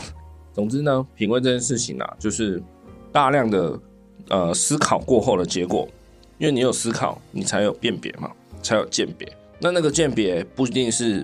[0.51, 2.61] 总之呢，品味这件事情啊，就是
[3.11, 3.79] 大量的
[4.29, 5.87] 呃思考过后的结果，
[6.39, 8.31] 因为你有思考，你才有辨别嘛，
[8.63, 9.31] 才有鉴别。
[9.59, 11.23] 那那个鉴别不一定是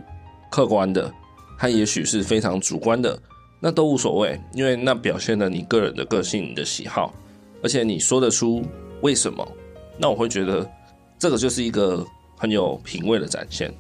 [0.52, 1.12] 客观的。
[1.58, 3.18] 它也许是非常主观的，
[3.66, 7.12] 那都无所谓，因为那表现了你个人的个性、你的喜好，
[7.64, 8.64] 而且你说得出
[9.02, 9.44] 为什么，
[9.98, 10.70] 那我会觉得
[11.18, 12.06] 这个就是一个
[12.38, 13.74] 很有品味的展现。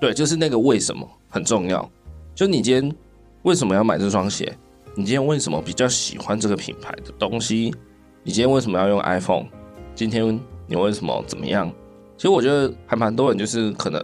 [0.00, 1.90] 对，就是那个为什么很重要。
[2.36, 2.96] 就你今天
[3.42, 4.56] 为什么要买这双鞋？
[4.94, 7.74] 你今天为什么比较喜欢这个品牌的东西？
[8.22, 9.46] 你今天为什么要用 iPhone？
[9.92, 11.68] 今天你为什么怎么样？
[12.16, 14.00] 其实我觉得还蛮多人就是可能，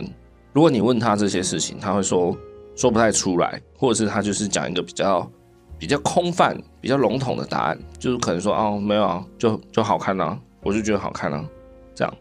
[0.53, 2.37] 如果你问他这些事情，他会说。
[2.79, 5.29] 说不太出来，或者是他就是讲一个比较
[5.81, 11.45] 比较空泛、比较笼统的答案，就是可能说哦，没有啊，就就好看啊，我就觉得好看啊，
[11.93, 12.15] 这样。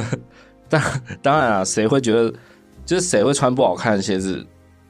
[0.70, 0.82] 当
[1.20, 2.32] 当然啊，谁会觉得
[2.86, 4.42] 就是谁会穿不好看的鞋子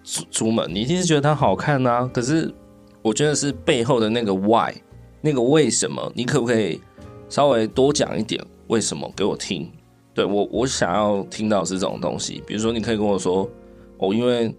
[0.04, 0.64] 出出门？
[0.72, 2.08] 你一定是觉得它好看啊。
[2.14, 2.54] 可是
[3.02, 4.72] 我觉得是背后的那个 why，
[5.20, 6.12] 那个为什么？
[6.14, 6.80] 你可不可以
[7.28, 9.68] 稍微多讲一点为什么给我听？
[10.14, 12.40] 对，我我想要听到是这种东西。
[12.46, 13.50] 比如说，你可以跟我说
[13.98, 14.54] 哦，因为。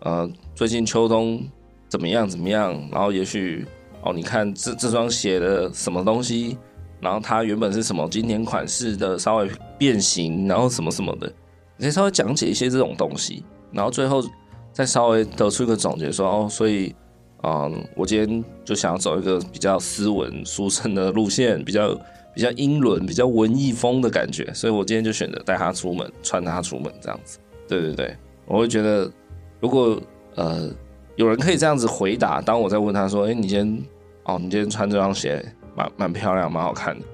[0.00, 1.42] 呃，最近秋冬
[1.88, 2.28] 怎么样？
[2.28, 2.72] 怎么样？
[2.92, 3.66] 然后也许
[4.02, 6.56] 哦，你看这这双鞋的什么东西？
[7.00, 11.26] 然后它原本是什么经典款式的，稍微变形，然后什么什么的，
[11.76, 14.22] 你可以稍微讲解一些这种东西，然后最后
[14.72, 16.94] 再稍微得出一个总结说，哦，所以
[17.42, 21.94] 嗯，我今天就想要走一个比较斯文、书生的路线，比较
[22.34, 27.38] 比较英伦、比较文艺风的感觉，所以我今天就选择带它出门，穿它出门这样子。
[27.68, 29.10] 对对对，我会觉得。
[29.60, 30.00] 如果
[30.34, 30.70] 呃
[31.16, 33.82] 有人可以这样子回答，当我在问他说：“哎、你今天
[34.24, 35.42] 哦，你今天穿这双鞋
[35.74, 37.04] 蛮蛮漂亮，蛮好看的，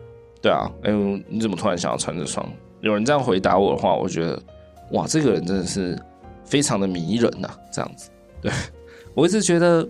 [0.42, 2.44] 对啊，哎、欸，你怎么突然想要穿这双？”
[2.83, 4.42] 有人这样回答我的话，我觉得
[4.90, 5.96] 哇，这个人真的是
[6.44, 8.11] 非常的迷人呐、这样子。
[8.40, 8.50] 对，
[9.14, 9.88] 我一直觉得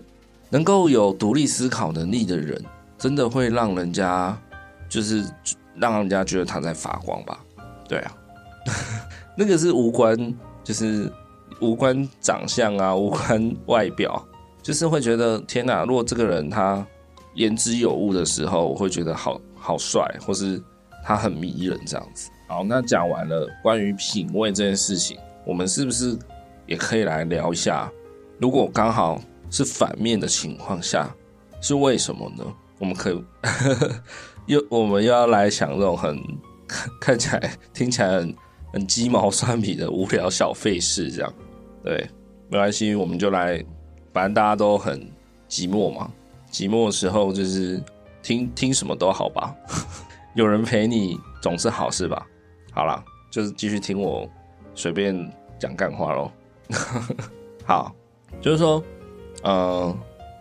[0.51, 2.63] 能够有独立思考能力的人，
[2.99, 4.39] 真的会让人家
[4.87, 5.25] 就是
[5.75, 7.39] 让人家觉得他在发光吧？
[7.89, 8.15] 对啊，
[9.35, 10.15] 那个是无关
[10.63, 11.11] 就是。
[11.63, 14.23] 无关长相啊， 无关外表，
[14.61, 15.85] 就是会觉得天哪！
[15.85, 16.85] 如果这个人他
[17.35, 20.61] 言之有物的时候，我会觉得好好帅，或是
[21.03, 22.29] 他很迷人这样子。
[22.47, 26.17] 好，那讲完了关于品味这件事情，我们是不是
[26.67, 27.89] 也可以来聊一下？
[28.39, 31.09] 如果刚好是反面的情况下，
[31.61, 32.43] 是为什么呢？
[32.79, 33.23] 我们可以
[34.47, 36.21] 又我们又要来想这种很
[36.99, 38.35] 看起来、听起来很
[38.73, 41.33] 很鸡毛蒜皮的无聊小费事，这样。
[41.83, 42.09] 对，
[42.49, 43.61] 没关系，我们就来，
[44.13, 45.01] 反正大家都很
[45.49, 46.09] 寂寞嘛，
[46.49, 47.83] 寂寞的时候就是
[48.21, 49.53] 听听什么都好吧，
[50.33, 52.25] 有人陪你总是好事吧。
[52.71, 54.25] 好啦，就是继续听我
[54.73, 56.31] 随便讲干话喽。
[57.67, 57.93] 好，
[58.39, 58.81] 就是说，
[59.43, 59.93] 呃，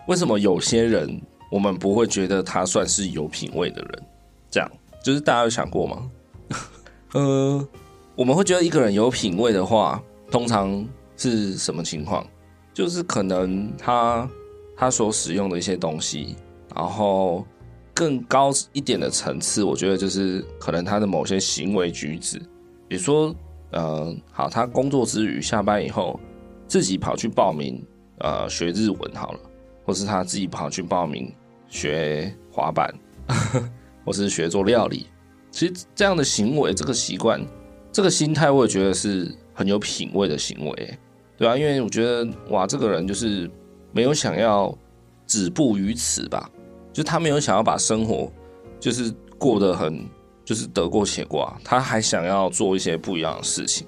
[0.07, 4.03] 为什么有些人我们不会觉得他算是有品味的人？
[4.49, 4.71] 这样，
[5.03, 6.11] 就是大家有想过吗？
[7.15, 7.69] 呃，
[8.15, 10.01] 我们会觉得一个人有品味的话，
[10.31, 10.87] 通常。
[11.23, 12.27] 是什么情况？
[12.75, 14.29] 就是可能他
[14.77, 16.35] 他所使用的一些东西，
[16.75, 17.47] 然后
[17.95, 22.39] 更高一点的层次，我觉得就是可能他的某些行为举止，
[22.89, 23.35] 比如说，
[23.71, 26.19] 呃，好，他工作之余下班以后，
[26.67, 27.81] 自己跑去报名
[28.19, 29.41] 呃学日文好了，
[29.85, 31.33] 或是他自己跑去报名
[31.69, 32.93] 学滑板，
[34.05, 35.07] 或是学做料理。
[35.51, 37.41] 其实这样的行为，这个习惯，
[37.93, 40.99] 这个心态，我也觉得是很有品味的行为。
[41.43, 43.51] 对啊，因为我觉得哇，这个人就是
[43.91, 44.73] 没有想要
[45.27, 46.49] 止步于此吧，
[46.93, 48.31] 就他没有想要把生活
[48.79, 50.09] 就是过得很
[50.45, 53.85] 就是得过且过，他还想要做一些不一样的事情。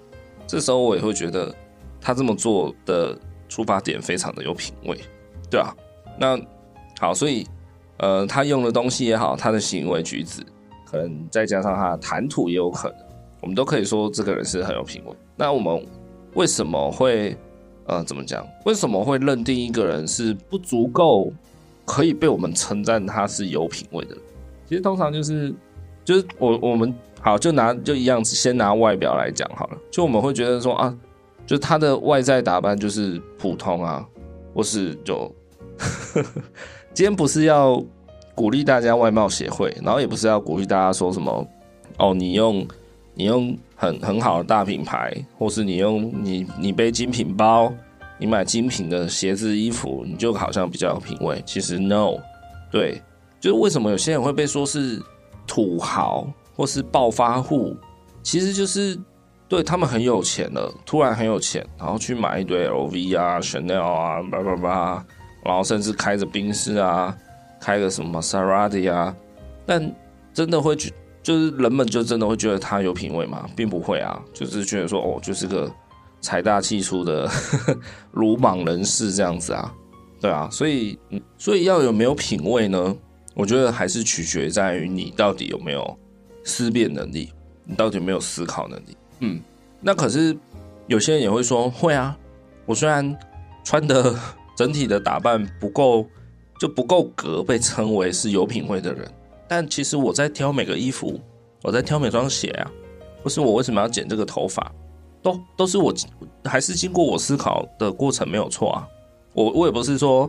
[0.49, 1.55] 这时候我也会觉得
[2.01, 3.17] 他这么做的
[3.49, 4.99] 出发点非常的有品味，
[5.49, 5.73] 对啊，
[6.19, 6.37] 那
[6.99, 7.47] 好，所以
[7.99, 10.43] 呃，他用的东西也好，他的行为举止，
[10.85, 12.99] 可能再加上他的谈吐也有可能，
[13.43, 15.14] 我们都可以说这个人是很有品味。
[15.37, 15.87] 那我们
[16.35, 17.37] 为什么会
[17.87, 18.47] 呃怎么讲？
[18.64, 21.33] 为什么会认定一个人是不足够
[21.85, 24.23] 可以被我们称赞他是有品味的人？
[24.68, 25.55] 其实通常就是
[26.05, 29.79] 就是我我们好就拿就一样，先拿外表来讲好了。
[29.90, 30.97] 就我们会觉得说啊，
[31.47, 34.07] 就他的外在打扮就是普通啊，
[34.55, 35.33] 或是就
[36.92, 37.83] 今天不是要
[38.35, 41.47] 鼓励大家外貌协会，然后也不是要鼓励大家说什么
[41.99, 42.66] 哦，你用
[43.14, 43.57] 你用。
[43.76, 47.72] 很很好的大品牌，或是你用你你背精品包，
[48.18, 51.42] 你买精品的鞋子衣服，你就好像比较有品味。
[51.44, 52.14] 其实 no，
[52.70, 53.02] 对，
[53.40, 55.02] 就是为什么有些人会被说是
[55.46, 57.76] 土豪或是暴发户，
[58.22, 58.98] 其实就是
[59.48, 65.04] 对他们很有钱了，突然很有钱，然后去买一堆 LV 啊、Chanel 啊、叭叭叭，
[65.44, 67.14] 然后甚至开着宾士啊，
[67.60, 69.14] 开个什么 Maserati 啊，
[69.66, 69.94] 但
[70.32, 70.92] 真的会去。
[71.24, 73.48] 就是人们就真的会觉得他有品味吗？
[73.56, 75.68] 并不会啊，就是觉得说哦，就是个
[76.20, 77.28] 财大气粗的
[78.12, 79.74] 鲁莽人士这样子啊，
[80.20, 80.98] 对啊，所以
[81.38, 82.94] 所以要有没有品味呢？
[83.34, 85.98] 我觉得还是取决在于你到底有没有
[86.44, 87.32] 思辨能力，
[87.64, 88.96] 你到底有没有思考能力。
[89.20, 89.40] 嗯，
[89.80, 90.37] 那可是
[90.87, 92.16] 有些人也会说会啊，
[92.66, 93.16] 我虽然
[93.64, 94.14] 穿的
[94.56, 96.06] 整体的打扮不够
[96.60, 99.10] 就不够格，被称为是有品味的人。
[99.57, 101.21] 但其实我在挑每个衣服，
[101.62, 102.69] 我在挑每双鞋啊，
[103.23, 104.73] 不是我为什么要剪这个头发，
[105.23, 105.95] 都都是我
[106.45, 108.88] 还是经过我思考的过程没有错啊。
[109.33, 110.29] 我我也不是说，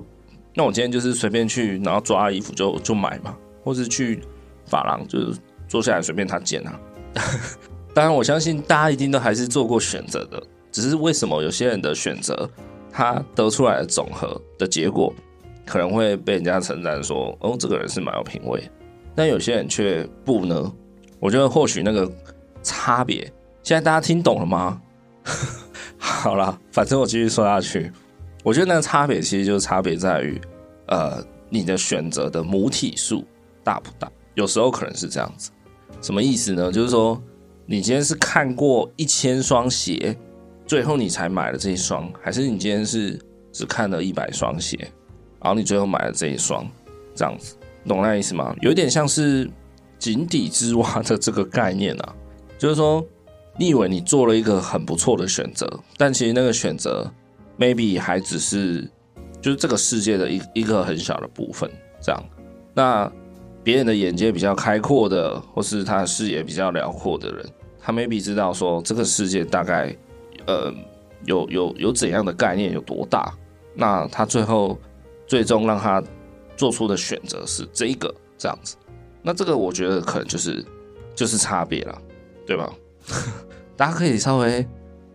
[0.53, 4.21] 那我今天就是随便去，然后抓衣服就就买嘛，或是去
[4.67, 6.79] 发廊就是坐下来随便他剪啊。
[7.95, 10.39] 当然我相信大家一定都还是做过选择的，
[10.71, 12.47] 只是为什么有些人的选择，
[12.91, 15.11] 他得出来的总和的结果，
[15.65, 18.63] 可能会被人家称赞说，哦，这个人是蛮有品味。
[19.15, 20.73] 但有些人却不呢？
[21.19, 22.11] 我觉得或许那个
[22.61, 23.21] 差别，
[23.63, 24.81] 现在大家听懂了吗？
[25.97, 27.91] 好了，反正我继续说下去。
[28.43, 30.39] 我觉得那个差别其实就是差别在于，
[30.87, 33.25] 呃，你的选择的母体数
[33.63, 34.11] 大不大？
[34.35, 35.49] 有时候可能是这样子。
[36.01, 36.71] 什么意思呢？
[36.71, 37.19] 就是说，
[37.65, 40.15] 你今天是看过一千双鞋，
[40.67, 43.19] 最后你才买了这一双，还是你今天是
[43.51, 44.77] 只看了一百双鞋，
[45.41, 46.67] 然后你最后买了这一双，
[47.15, 47.55] 这样子？
[47.87, 48.55] 懂那意思吗？
[48.61, 49.49] 有点像是
[49.99, 52.15] 井底之蛙的这个概念啊，
[52.57, 53.05] 就是说，
[53.57, 55.67] 你以为你做了一个很不错的选择，
[55.97, 57.09] 但其实那个选择
[57.57, 58.81] maybe 还只是
[59.41, 61.69] 就是这个世界的一一个很小的部分，
[62.01, 62.23] 这样。
[62.73, 63.11] 那
[63.63, 67.45] 别人的眼界比较开阔的，或是他的视野比较辽阔的人，
[67.79, 69.95] 他 maybe 知道说这个世界大概
[70.47, 70.73] 呃
[71.25, 73.33] 有有有怎样的概念有多大，
[73.73, 74.77] 那他最后
[75.27, 76.03] 最终让他。
[76.55, 78.75] 做出的选择是这一个这样子，
[79.21, 80.63] 那这个我觉得可能就是
[81.13, 82.01] 就是差别了，
[82.45, 82.71] 对吧？
[83.75, 84.65] 大家可以稍微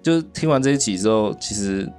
[0.02, 1.90] 就听完这一集之后，其实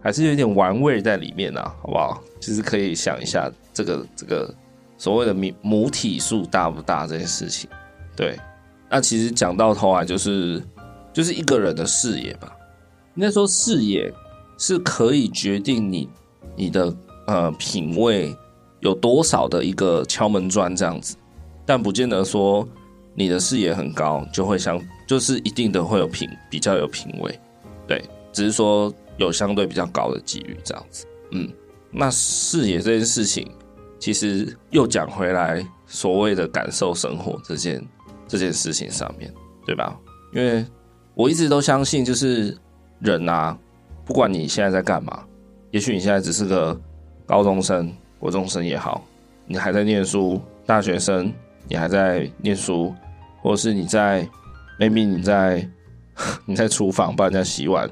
[0.00, 2.22] 还是有一点玩味在里面啊，好不好？
[2.40, 4.54] 其实可以想一下这个这个
[4.98, 7.68] 所谓的母母体数大不大这件事情。
[8.14, 8.38] 对，
[8.90, 10.62] 那其实讲到头来就是
[11.12, 12.54] 就是一个人的视野吧。
[13.14, 14.12] 应该说视野
[14.58, 16.08] 是可以决定你
[16.54, 16.94] 你的
[17.26, 18.36] 呃品味。
[18.80, 21.16] 有多少的一个敲门砖这样子，
[21.64, 22.66] 但不见得说
[23.14, 27.40] 你的视野很高就会相，就是一定的会有品比较有品味，
[27.86, 31.06] 对，只是说有相对比较高的机遇这样子。
[31.32, 31.50] 嗯，
[31.90, 33.50] 那视野这件事情，
[33.98, 37.82] 其实又讲回来所谓的感受生活这件
[38.28, 39.32] 这件事情上面，
[39.64, 39.98] 对吧？
[40.32, 40.64] 因为
[41.14, 42.56] 我一直都相信，就是
[43.00, 43.58] 人啊，
[44.04, 45.24] 不管你现在在干嘛，
[45.70, 46.78] 也许你现在只是个
[47.24, 47.90] 高中生。
[48.18, 49.04] 国中生也好，
[49.46, 51.32] 你还在念书；大学生，
[51.68, 52.94] 你还在念书，
[53.42, 54.26] 或者是你在
[54.78, 55.68] ，maybe 你在
[56.46, 57.88] 你在厨房帮人家洗碗，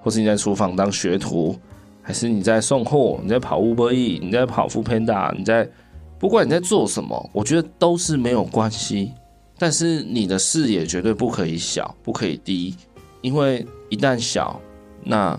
[0.00, 1.58] 或是你在厨房当学徒，
[2.02, 5.68] 还是你在送货，你在跑 Uber E，你在跑 Foodpanda，你在
[6.18, 9.12] 不管你在做什么，我觉得都是没有关系。
[9.60, 12.76] 但是你的视野绝对不可以小，不可以低，
[13.22, 14.60] 因为一旦小，
[15.02, 15.38] 那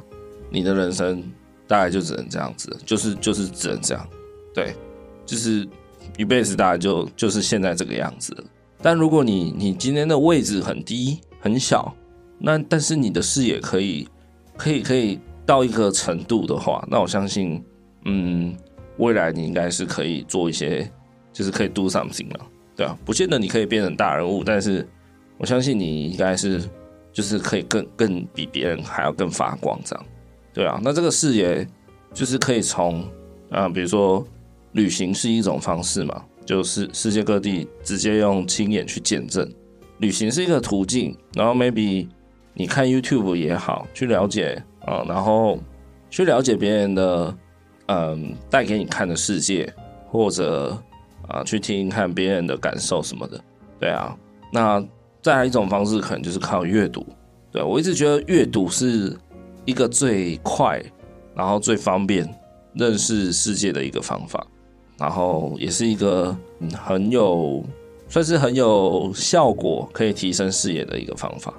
[0.50, 1.24] 你的人生
[1.68, 4.08] 大概就只能这样子，就是就是只能这样。
[4.60, 4.76] 对，
[5.26, 5.66] 就是
[6.18, 8.36] 一辈子大概就就是现在这个样子。
[8.82, 11.94] 但如果你你今天的位置很低很小，
[12.38, 14.08] 那但是你的视野可以
[14.58, 17.64] 可以可以到一个程度的话，那我相信，
[18.04, 18.54] 嗯，
[18.98, 20.90] 未来你应该是可以做一些
[21.32, 22.46] 就是可以 do something 了，
[22.76, 24.86] 对啊，不见得你可以变成大人物，但是
[25.38, 26.62] 我相信你应该是
[27.14, 30.06] 就是可以更更比别人还要更发光这样，
[30.54, 31.66] 对啊，那这个视野
[32.14, 33.04] 就是可以从
[33.50, 34.26] 啊，比如说
[34.74, 39.50] 旅行是一种方式嘛，就是世界各地直接用亲眼去见证，
[40.00, 42.08] 旅行是一个途径，然后 maybe
[42.54, 45.60] 你看 YouTube 也好，去了解啊，然后
[46.10, 47.38] 去了解别人的。
[47.92, 49.68] 嗯，带给你看的世界，
[50.06, 50.78] 或者
[51.28, 53.44] 啊，去听听看别人的感受什么的，
[53.80, 54.16] 对啊。
[54.54, 54.80] 那
[55.24, 57.04] 再来一种方式，可能就是靠阅读。
[57.52, 59.18] 对，我一直觉得阅读是
[59.66, 60.80] 一个最快，
[61.34, 62.32] 然后最方便
[62.76, 64.46] 认识世界的一个方法，
[65.00, 66.36] 然后也是一个
[66.76, 67.64] 很有，
[68.08, 71.54] 算是很有效果，可以提升视野的一个方法。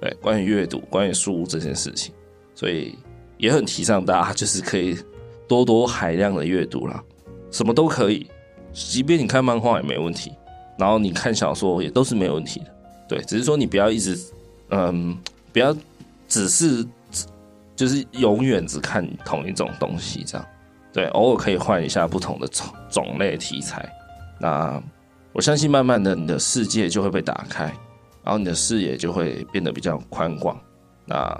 [0.00, 2.14] 对，关于阅读，关于书这件事情，
[2.54, 2.94] 所以
[3.38, 4.96] 也很提倡大家就是可以。
[5.46, 7.04] 多多海量的阅读啦，
[7.50, 8.26] 什么都可以，
[8.72, 10.32] 即便你看漫画也没问题，
[10.78, 12.66] 然后你看小说也都是没问题的，
[13.10, 14.18] 对，只是说你不要一直，
[14.70, 15.14] 嗯，
[15.52, 15.76] 不要
[16.26, 16.84] 只是
[17.76, 20.46] 就是永远只看同一种东西这样，
[20.94, 23.86] 对，偶尔可以换一下不同的种种类题材，
[24.40, 24.80] 那
[25.32, 27.64] 我相信慢慢的你的世界就会被打开，
[28.22, 30.56] 然后你的视野就会变得比较宽广，
[31.04, 31.36] 那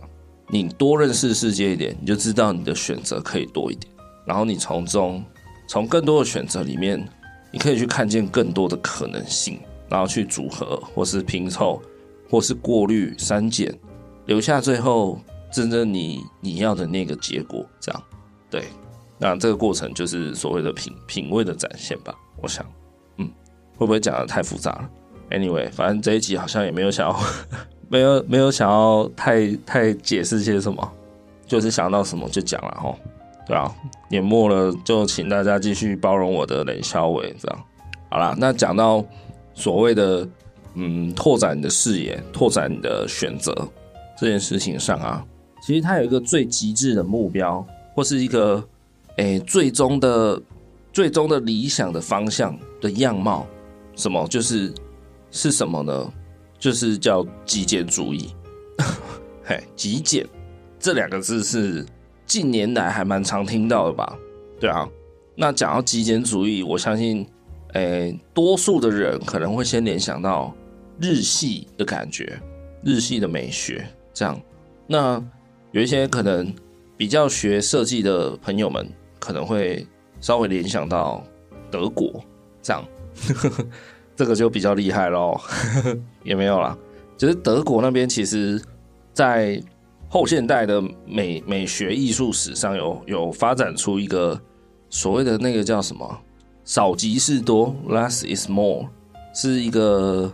[0.49, 3.91] 你多认识世界一点，你就知道你的选择可以多一点。
[4.27, 5.25] 然后你从中，
[5.69, 7.03] 从更多的选择里面，
[7.53, 11.81] 你可以去看见更多的可能性，然后去组合，或是拼凑，
[12.29, 13.73] 或是过滤、删减，
[14.27, 15.21] 留下最后
[15.53, 17.65] 真正你你要的那个结果。
[17.79, 18.03] 这样，
[18.51, 18.65] 对，
[19.19, 22.15] 那这个过程就是所谓的品品味的展现吧。
[22.43, 22.65] 我想，
[23.19, 23.31] 嗯，
[23.77, 24.91] 会不会讲的太复杂了
[25.31, 27.21] ？Anyway，反正这一集好像也没有想要，
[27.89, 30.93] 没有没有想要太太解释些什么，
[31.47, 32.95] 就是想到什么就讲了齁。
[33.47, 33.71] 对啊，
[34.09, 37.65] 年末了，就请大家继续包容我的冷笑伟，这样
[38.11, 38.35] 好啦。
[38.39, 39.05] 那讲到
[39.55, 40.27] 所谓的
[40.75, 43.55] 嗯，拓展你的视野、拓展你的选择
[44.19, 45.25] 这件事情上啊，
[45.63, 48.63] 其实它有一个最极致的目标，或是一个
[49.17, 50.41] 诶、最终的、
[50.93, 53.47] 最终的理想的方向的样貌，
[53.97, 54.73] 什么就是
[55.31, 56.13] 是什么呢？
[56.59, 58.35] 就是叫极简主义。
[59.45, 60.27] 嘿，极简
[60.79, 61.85] 这两个字是。
[62.27, 64.17] 近年来还蛮常听到的吧？
[64.59, 64.89] 对啊，
[65.37, 67.25] 那讲到极简主义，我相信，
[67.75, 70.55] 诶、多数的人可能会先联想到
[70.99, 72.41] 日系的感觉，
[72.83, 74.41] 日系的美学这样。
[74.87, 75.23] 那
[75.73, 76.51] 有一些可能
[76.97, 78.89] 比较学设计的朋友们，
[79.25, 79.87] 可能会
[80.21, 81.25] 稍微联想到
[81.71, 82.23] 德国
[82.61, 82.85] 这样，
[84.15, 85.41] 这个就比较厉害喽。
[86.23, 86.77] 也没有啦，
[87.17, 88.63] 就是德国那边其实，
[89.15, 89.59] 在
[90.11, 94.39] 后现代的美美学艺术史上有有发展出一个
[94.91, 96.21] 所谓的那个叫什么
[96.65, 98.87] “少即是多 ”（less is more），
[99.35, 100.31] 是一个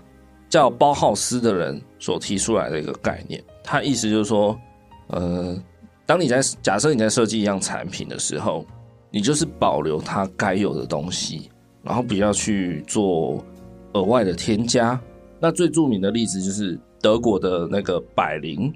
[0.48, 3.42] 叫包浩斯的人所提出来的一个概念。
[3.62, 4.58] 他意思就是说，
[5.06, 5.56] 呃，
[6.04, 8.66] 当你在假设你在设计一样产品的时候，
[9.10, 11.50] 你就是保留它该有的东西，
[11.82, 13.44] 然后不要去做
[13.92, 15.00] 额外的添加。
[15.38, 18.72] 那最著名的例子就是德国的那个百灵。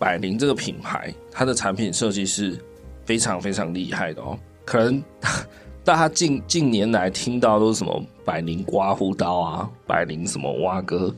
[0.00, 2.56] 百灵这个品牌，它的产品设计是
[3.04, 4.38] 非常非常厉害的哦。
[4.64, 5.02] 可能
[5.82, 11.12] 大家近近年来听到都是什么百灵刮胡刀啊，百灵什么挖哥，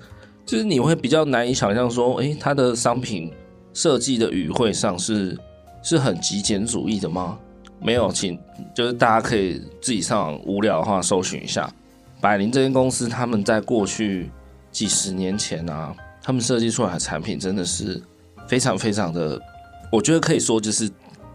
[0.46, 3.30] 就是你会比较难以想象说，诶，它的商品
[3.74, 5.38] 设计的语汇上是
[5.82, 7.38] 是很极简主义的吗？
[7.80, 8.38] 没有，请
[8.74, 11.72] 就是大家可以自己上网无聊的话搜寻一下。
[12.20, 14.30] 百灵这间公司，他们在过去
[14.70, 18.00] 几十年前啊，他们设计出来的产品真的是。
[18.48, 19.40] 非常非常的，
[19.92, 20.90] 我觉得可以说就是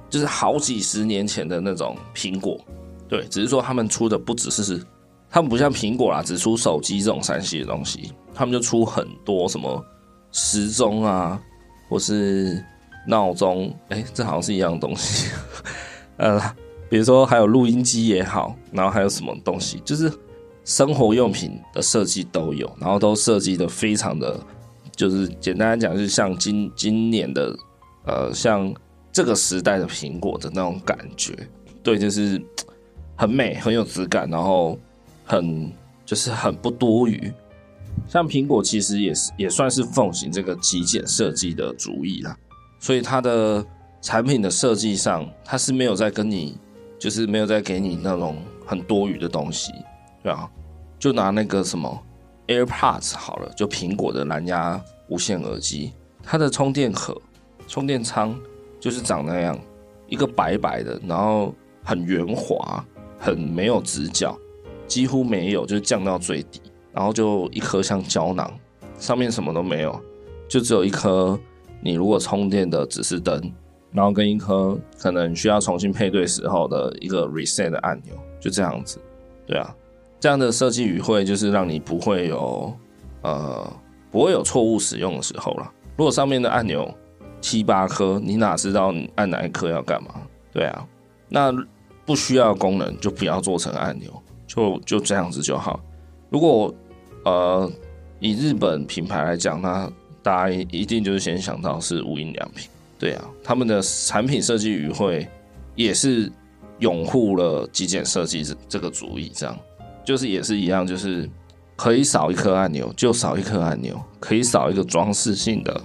[0.09, 2.59] 就是好几十年前的那种苹果，
[3.07, 4.83] 对，只是说他们出的不只是，
[5.29, 9.81] 他们不像苹果啦，只出手机这种三 C 的东西，他们就出很多什么
[10.33, 11.41] 时钟啊，
[11.87, 12.61] 或是
[13.07, 15.31] 闹钟，哎，这好像是一样东西，
[16.17, 16.39] 呃，
[16.89, 20.11] 比如说还有录音机也好，然后还有什么东西，就是
[20.63, 24.39] 生活用品的设计都有，然后都设计的非常的。
[24.95, 27.53] 就是简单来讲，就是像今今年的，
[28.05, 28.73] 呃，像
[29.11, 31.35] 这个时代的苹果的那种感觉，
[31.83, 32.41] 对，就是
[33.17, 34.79] 很美，很有质感，然后
[35.25, 35.69] 很
[36.05, 37.29] 就是很不多余。
[38.07, 42.37] 像苹果其实也是也算是奉行这个极简设计的主意啦，
[42.79, 43.65] 所以它的
[44.05, 46.55] 产品的设计上，它是没有在跟你，
[46.99, 49.73] 就是没有在给你那种很多余的东西，
[50.21, 50.47] 对啊，
[50.99, 52.03] 就拿那个什么。
[52.47, 55.91] AirPods 好了，就苹果的蓝牙无线耳机，
[56.21, 57.19] 它的充电壳、
[57.67, 58.39] 充电仓
[58.79, 59.59] 就是长那样，
[60.05, 61.51] 一个白白的，然后
[61.83, 62.85] 很圆滑，
[63.17, 64.37] 很没有直角，
[64.87, 66.61] 几乎没有，就降到最低，
[66.93, 68.53] 然后就一颗像胶囊，
[68.99, 69.99] 上面什么都没有，
[70.47, 71.39] 就只有一颗
[71.81, 73.51] 你如果充电的指示灯，
[73.95, 78.99] 然后跟一颗可能需要重新配对时候的一个 reset 的按钮，就这样子。
[79.47, 79.73] 对啊，
[80.19, 82.75] 这样的设计语汇就是让你不会有
[83.21, 83.71] 呃
[84.11, 85.71] 不会有错误使用的时候了。
[85.95, 86.93] 如果上面的按钮
[87.39, 90.15] 七八颗，你哪知道你按哪一颗要干嘛？
[90.51, 90.85] 对啊，
[91.29, 91.53] 那
[92.05, 94.11] 不需要功能就不要做成按钮，
[94.45, 95.79] 就就这样子就好。
[96.29, 96.73] 如果
[97.23, 97.71] 呃
[98.19, 99.89] 以日本品牌来讲，那
[100.21, 102.67] 大家一定就是先想到是无印良品。
[102.97, 105.27] 对啊，他们的产品设计语汇
[105.75, 106.31] 也是
[106.79, 109.57] 拥护了极简设计这这个主意，这样
[110.03, 111.29] 就是也是一样，就是
[111.75, 115.81] 可以少一颗按钮就少一颗按钮，可以少一个装饰性的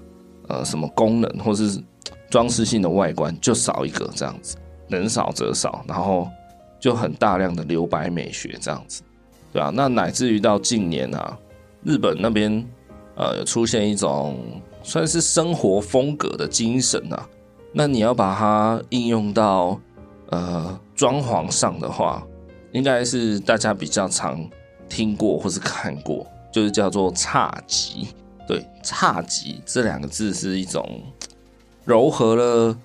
[0.48, 1.82] 呃什么功能或是
[2.28, 4.56] 装饰性的外观就少一个这样子。
[4.92, 6.28] 能少则少，然后
[6.80, 9.02] 就很大量的留白美学这样子，
[9.52, 11.38] 对啊，那乃至于到近年啊，
[11.84, 12.66] 日本那边
[13.14, 14.36] 呃出现一种
[14.83, 17.28] 算是生活风格的精神啊，
[17.72, 19.81] 那你要把它应用到
[20.31, 22.26] 呃装潢上的话，
[22.72, 24.49] 应该是大家比较常
[24.89, 28.09] 听过或是看过，就是叫做侘寂。
[28.47, 31.03] 对，侘寂这两个字是一种
[31.85, 32.76] 柔和了。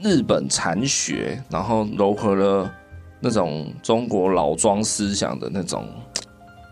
[0.00, 2.70] 日本禅学，然后柔合了
[3.20, 5.88] 那种中国老庄思想的那种，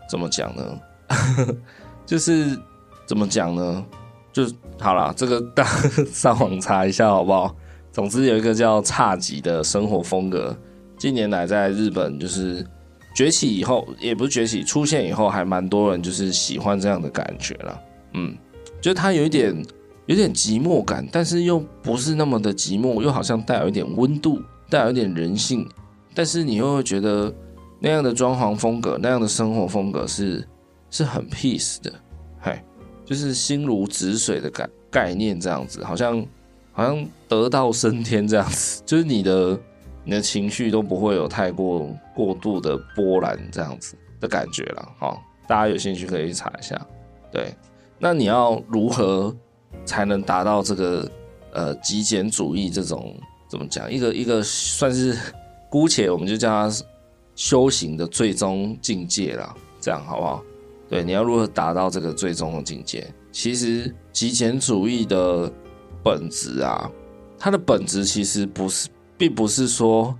[0.09, 0.79] 怎么讲呢？
[2.05, 2.59] 就是
[3.07, 3.85] 怎么讲呢？
[4.33, 4.43] 就
[4.79, 5.69] 好了，这个大家
[6.11, 7.55] 上网查一下好不好？
[7.91, 10.55] 总之有一个叫侘寂的生活风格，
[10.97, 12.65] 近年来在日本就是
[13.15, 17.81] 崛起以后，也不是崛起，出现以后还蛮多人就是喜欢这样的感觉了。
[18.13, 18.35] 嗯，
[18.81, 19.55] 就它有一点。
[20.05, 24.37] 有点寂寞感，但是又不是那么的寂寞，又好像带有一点温度，
[24.69, 25.65] 带有一点人性，
[26.13, 27.33] 但是你又会觉得
[27.79, 30.45] 那样的装潢风格，那样的生活风格是
[30.89, 31.89] 是很 peace 的，
[32.37, 32.61] 嗨，
[33.05, 36.25] 就是心如止水的概概念这样子，好像
[36.71, 39.59] 好像得道升天这样子，就是你的
[40.03, 46.79] 你的情绪都不会有太过过度的波澜这样子的感觉了，好，大家有兴趣可以去查一下，
[47.31, 47.53] 对，
[47.99, 49.35] 那你要如何？
[49.85, 51.11] 才能达到这个
[51.51, 53.13] 呃极简主义这种
[53.49, 53.91] 怎么讲？
[53.91, 55.17] 一个一个算是
[55.67, 56.71] 姑且我们就叫它
[57.35, 60.43] 修行的最终境界了，这样好不好？
[60.93, 63.11] 对，你要如何达到这个最终的境界？
[63.31, 65.51] 其实极简主义的
[66.03, 66.87] 本质啊，
[67.39, 68.87] 它的本质其实不是，
[69.17, 70.15] 并不是说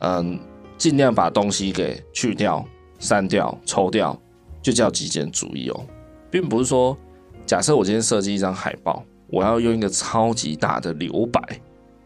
[0.00, 0.38] 嗯
[0.76, 2.62] 尽量把东西给去掉、
[2.98, 4.14] 删掉、抽掉，
[4.60, 5.80] 就叫极简主义哦，
[6.30, 6.94] 并不是说。
[7.46, 11.40] 假设我今天设计一张海报，我要用一个超级大的留白，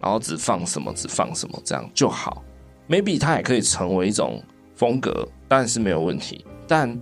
[0.01, 2.45] 然后只放什么只放什么，这样就好。
[2.89, 4.41] Maybe 它也可以成为一种
[4.77, 6.47] 风格，当然是没有问题。
[6.69, 6.97] 但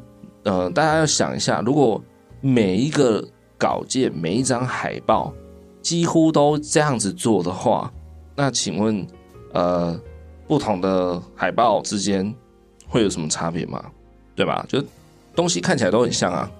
[0.44, 2.02] 呃，大家要想一下，如果
[2.40, 3.26] 每一个
[3.58, 5.32] 稿件、每一张海报
[5.82, 7.92] 几乎都这样子做的话，
[8.34, 9.06] 那请问
[9.52, 10.00] 呃，
[10.46, 12.34] 不同的海报之间
[12.88, 13.84] 会有什么差别吗？
[14.34, 14.64] 对吧？
[14.68, 14.82] 就
[15.34, 16.50] 东西看起来都很像啊。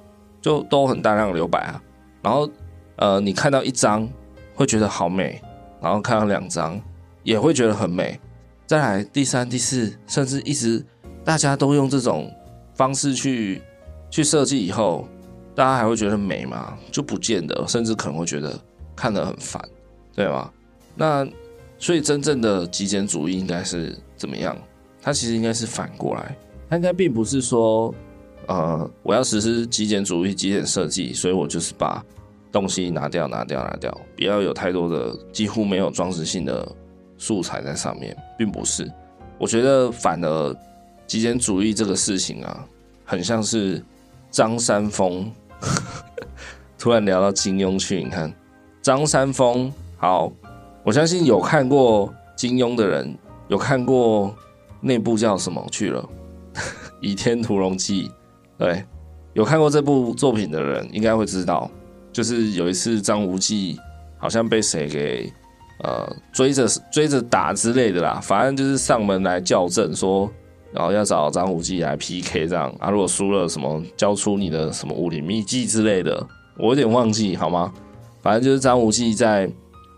[0.42, 1.82] 就都很大量留白啊，
[2.22, 2.48] 然后
[2.96, 4.08] 呃，你看到一张
[4.54, 5.38] 会觉得好美，
[5.82, 6.80] 然后看到两张
[7.22, 8.18] 也会觉得很美，
[8.66, 10.82] 再来第三、第四，甚至一直
[11.22, 12.34] 大家都用这种
[12.74, 13.60] 方式去
[14.11, 15.08] 去设计以后，
[15.54, 16.76] 大家还会觉得美吗？
[16.90, 18.58] 就不见得，甚至可能会觉得
[18.94, 19.62] 看得很烦，
[20.14, 20.50] 对吗？
[20.94, 21.26] 那
[21.78, 24.56] 所以真正的极简主义应该是怎么样？
[25.00, 26.36] 它其实应该是反过来，
[26.68, 27.94] 它应该并不是说。
[28.46, 32.04] 呃，我要实施极简主义、极简设计，所以我就是把
[32.50, 36.66] 东西拿掉、拿掉、拿掉，不要有太多的、几乎没有装饰性的
[37.16, 38.90] 素材在上面，并不是。
[39.38, 40.56] 我觉得反而
[41.06, 42.66] 极简主义这个事情啊，
[43.04, 43.80] 很像是
[44.30, 45.30] 张三丰。
[46.78, 48.32] 突然聊到金庸去，你看
[48.80, 50.32] 张三丰，好，
[50.82, 53.14] 我相信有看过金庸的人，
[53.48, 54.34] 有看过
[54.80, 56.08] 那部叫什么去了，
[57.02, 58.08] 《倚天屠龙记》。
[58.56, 58.82] 对，
[59.34, 61.70] 有看过这部作品的人应该会知道，
[62.10, 63.78] 就是有一次张无忌
[64.16, 65.30] 好像被谁给
[65.82, 70.30] 呃追着追着打之类的啦，反正就是上门来叫阵说，
[70.72, 76.26] 然后要找张无忌来 PK 这样啊，如果输了什么交出你的什么武林秘籍之类的，
[76.58, 77.72] 我有点忘记好吗？
[78.22, 79.50] 反正就是张无忌在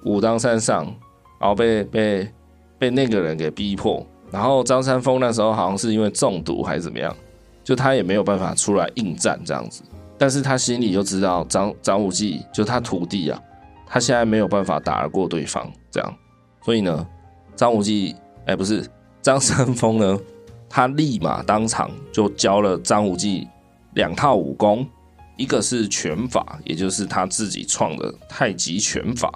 [0.05, 0.85] 武当山上，
[1.39, 2.29] 然后被被
[2.79, 7.15] 被那个人给逼迫，然后张三丰那时候好像是因为中毒还是怎么样。
[7.65, 9.85] 就他也没有办法出来应战这样子，
[10.19, 13.41] 但是他心里就知道张张无忌就他徒弟啊，
[13.87, 16.15] 他现在没有办法打得过对方这样，
[16.65, 17.07] 所以呢，
[17.55, 18.17] 张无忌
[18.47, 18.85] 哎不是
[19.21, 20.19] 张三丰呢，
[20.75, 23.47] 他立马当场就教了张无忌
[23.93, 24.89] 两套武功，
[25.37, 29.29] 一个是拳法，也就是他自己创的太极拳法；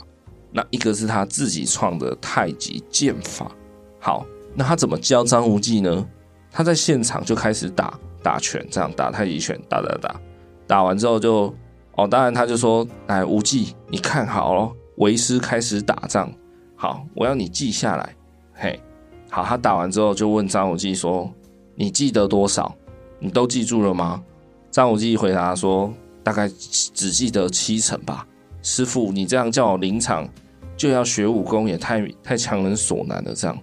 [0.51, 3.53] 那一个是他自己创的太极剑法。
[4.01, 4.24] 好，
[4.55, 6.09] 那他怎么教张无忌呢？
[6.51, 10.18] 他在现场就开始打打拳，这样打太极拳，打打打，
[10.66, 11.55] 打完之后就
[11.97, 16.32] 哦，当然他就说：“来，无忌，你看好喽，为师开始打仗。
[16.76, 18.16] 好，我要你记下来。”
[18.57, 18.80] 嘿。
[19.29, 21.31] 好，他打完之后就问张无忌说
[21.74, 22.74] ：“你记得多少？
[23.18, 24.22] 你都记住了吗？”
[24.70, 28.27] 张无忌回答说：“大概只记得七成吧。”
[28.62, 30.29] 师傅，你这样叫我临场
[30.77, 33.35] 就要学武功，也太太强人所难了。
[33.35, 33.59] 这样，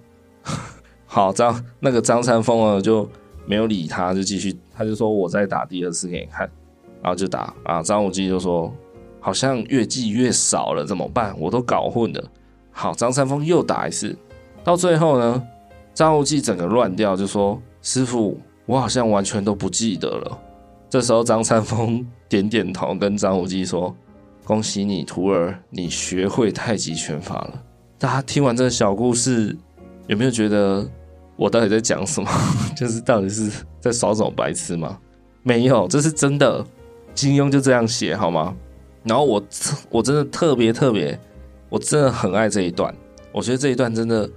[1.05, 3.07] 好，张那个张三丰呢就
[3.45, 6.49] 没有理他，就继续，他就说：“我再打第二次给你看。”
[7.01, 8.73] 然后就打啊，张无忌就说
[9.19, 11.35] ：“好像越记越少了，怎么办？
[11.39, 12.31] 我都搞混了。”
[12.71, 14.17] 好，张三丰又打一次，
[14.63, 15.43] 到最后呢？
[15.93, 20.39] 张无忌整个乱掉，就说：“师傅，我好像完全都不记得了。”
[20.89, 23.95] 这时候，张三丰点点头，跟张无忌说
[24.43, 27.63] ：“恭喜你，徒儿，你学会太极拳法了。”
[27.99, 29.55] 大家听完这个小故事，
[30.07, 30.83] 有没有觉得
[31.35, 32.29] 我到底在讲什么？
[32.75, 34.97] 就是到底是在耍什么白痴吗？
[35.43, 36.65] 没有，这是真的。
[37.13, 38.55] 金庸就这样写，好吗？
[39.03, 39.43] 然后我
[39.91, 41.19] 我真的特别特别，
[41.69, 42.93] 我真的很爱这一段。
[43.31, 44.27] 我觉得这一段真的。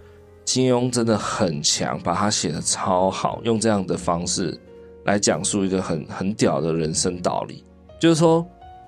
[0.47, 4.59] 金庸真的很强，把他写得超好，用这样的方式
[5.05, 7.65] 来讲述一个很很屌的人生道理，
[8.01, 8.47] 就是说，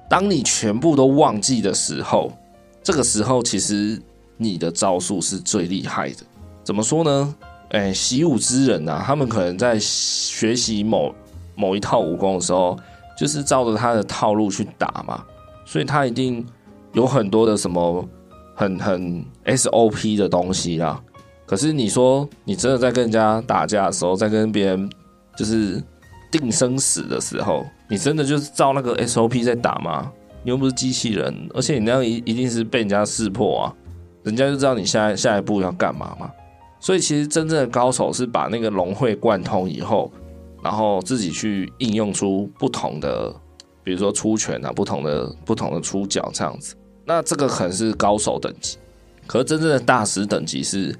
[0.08, 2.32] 当你全部都忘记的时候，
[2.80, 4.00] 这个时候其实
[4.36, 6.18] 你的招数是最厉害的。
[6.62, 7.34] 怎么说呢？
[7.70, 11.12] 哎，习武之人啊，他们可能在学习某
[11.56, 12.78] 某一套武功的时候，
[13.18, 15.24] 就是照着他的套路去打嘛，
[15.66, 16.46] 所以他一定
[16.92, 18.08] 有很多的什么
[18.54, 21.02] 很很 SOP 的东西啦。
[21.48, 24.90] 可是你说，你真的在跟人家打架的时候，在跟别人
[25.34, 25.82] 就是
[26.30, 30.12] 定生死的时候，你真的就是照那个 SOP 在打吗？
[30.42, 33.74] 你又不是机器人，而且你那样一一定是被人家识破啊，
[34.24, 36.30] 人家就知道你下下一步要干嘛嘛。
[36.80, 40.12] 所以其实真正的高手是把那个融会贯通以后，
[40.62, 43.34] 然后自己去应用出不同的，
[43.82, 46.74] 比如说出拳啊，不同的不同的出脚这样子。
[47.06, 48.76] 那这个可能是高手等级，
[49.26, 50.94] 可是真正的大师等级是。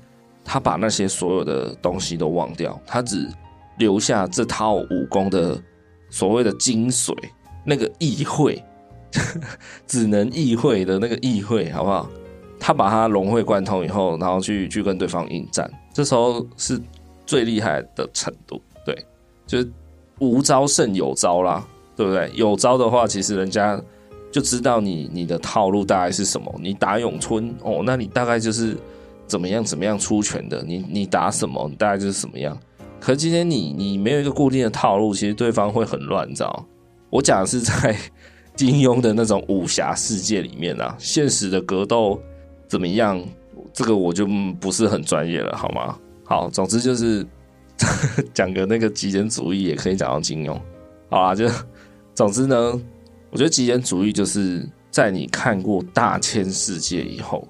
[0.51, 3.29] 他把那些所有的东西都忘掉，他只
[3.77, 5.63] 留下这套武功的
[6.09, 7.13] 所谓的精髓，
[7.67, 8.65] 那个意会，
[9.87, 12.09] 只能意会的那个意会，好不好？
[12.59, 16.81] 他把它融会贯通以后，然后去去跟对方应战，这时候是
[17.27, 18.59] 最厉害的程度。
[18.87, 19.05] 对，
[19.47, 19.71] 就是
[20.19, 21.63] 无招胜有招啦，
[21.95, 22.33] 对不对？
[22.35, 23.79] 有招的话，其实人家
[24.33, 26.51] 就知道你你的套路大概是什么。
[26.59, 28.75] 你打咏春哦，那你大概就是。
[29.29, 29.63] 怎么样？
[29.63, 30.65] 怎么样出拳的？
[30.67, 31.69] 你你打什么？
[31.69, 32.59] 你大概就是什么样？
[32.99, 36.67] 可是今天你你没有一个固定的套路，其实对方会很乱，你知道？
[37.11, 37.97] 我讲的是在
[38.57, 42.21] 金庸的那种武侠世界里面啊，现实的格斗
[42.67, 43.23] 怎么样？
[43.73, 44.27] 这个我就
[44.59, 45.97] 不是很专业了，好吗？
[46.25, 47.25] 好，总之就是
[48.35, 50.59] 讲个那个极简主义也可以讲到金庸，
[51.09, 51.49] 好啊，就
[52.15, 52.81] 总之呢，
[53.31, 57.47] 我觉得极简主义就是在你看过大千世界以后。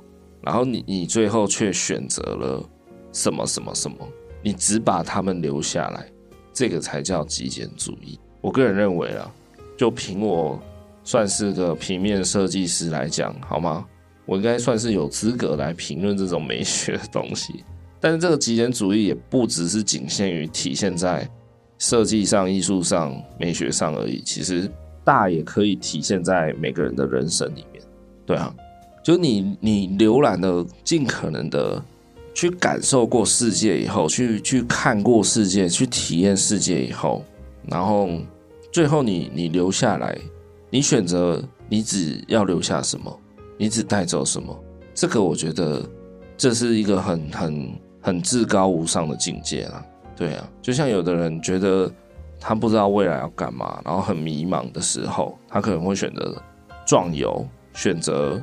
[0.48, 2.66] 然后你你最后却选择了
[3.12, 3.96] 什么什么什么，
[4.42, 6.10] 你只把他们留下来，
[6.54, 8.18] 这个才叫极简主义。
[8.40, 9.30] 我个人认为啊，
[9.76, 10.58] 就凭我
[11.04, 13.84] 算是个平面设计师来讲，好吗？
[14.24, 17.62] 我应该算是有资格来评论这种美学的东西。
[18.00, 21.28] 但是这个极简主义也不只是仅限于体现在
[21.76, 24.66] 设计上、艺术上、美学上而已，其实
[25.04, 27.82] 大也可以体现在每个人的人生里面。
[28.24, 28.54] 对啊。
[29.08, 31.82] 就你，你浏览的尽可能的
[32.34, 37.24] 去感受过世界以后，去去看过世界，去体验世界以后，
[37.70, 38.06] 然后
[38.70, 40.14] 最后你你留下来，
[40.68, 43.18] 你选择你只要留下什么，
[43.56, 44.54] 你只带走什么，
[44.92, 45.82] 这个我觉得
[46.36, 47.70] 这是一个很很
[48.02, 49.82] 很至高无上的境界啦。
[50.14, 51.90] 对啊，就像有的人觉得
[52.38, 56.36] 他不知道未来要干嘛，然后很迷茫的时候，他可能会选择
[56.86, 57.42] 壮游，
[57.72, 58.38] 选择。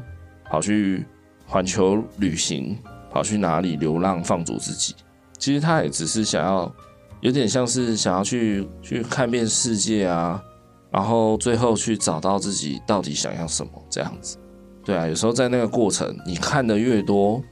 [0.55, 1.05] 跑去
[1.45, 2.77] 环球旅行，
[3.11, 4.95] 跑去哪里流浪放逐自己？
[5.37, 6.73] 其实他也只是想要，
[7.19, 10.41] 有点像是想要去去看遍世界啊，
[10.89, 14.37] 然后最后去找到自己到底想要什么这样子。
[14.85, 17.43] 对啊，有时候在那个过程，你看的越多，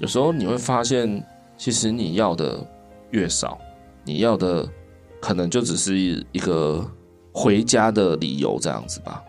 [0.00, 1.24] 有时候你会发现，
[1.56, 2.58] 其实你要的
[3.12, 3.56] 越少，
[4.04, 4.68] 你要的
[5.20, 5.96] 可能就只是
[6.32, 6.84] 一个
[7.32, 9.22] 回家的理由这样子吧。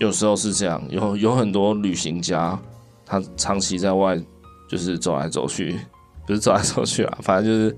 [0.00, 2.60] 有时候是这样，有有很多旅行家，
[3.04, 4.20] 他长期在外
[4.68, 5.78] 就是走来走去，
[6.26, 7.76] 不是走来走去啊， 反正就是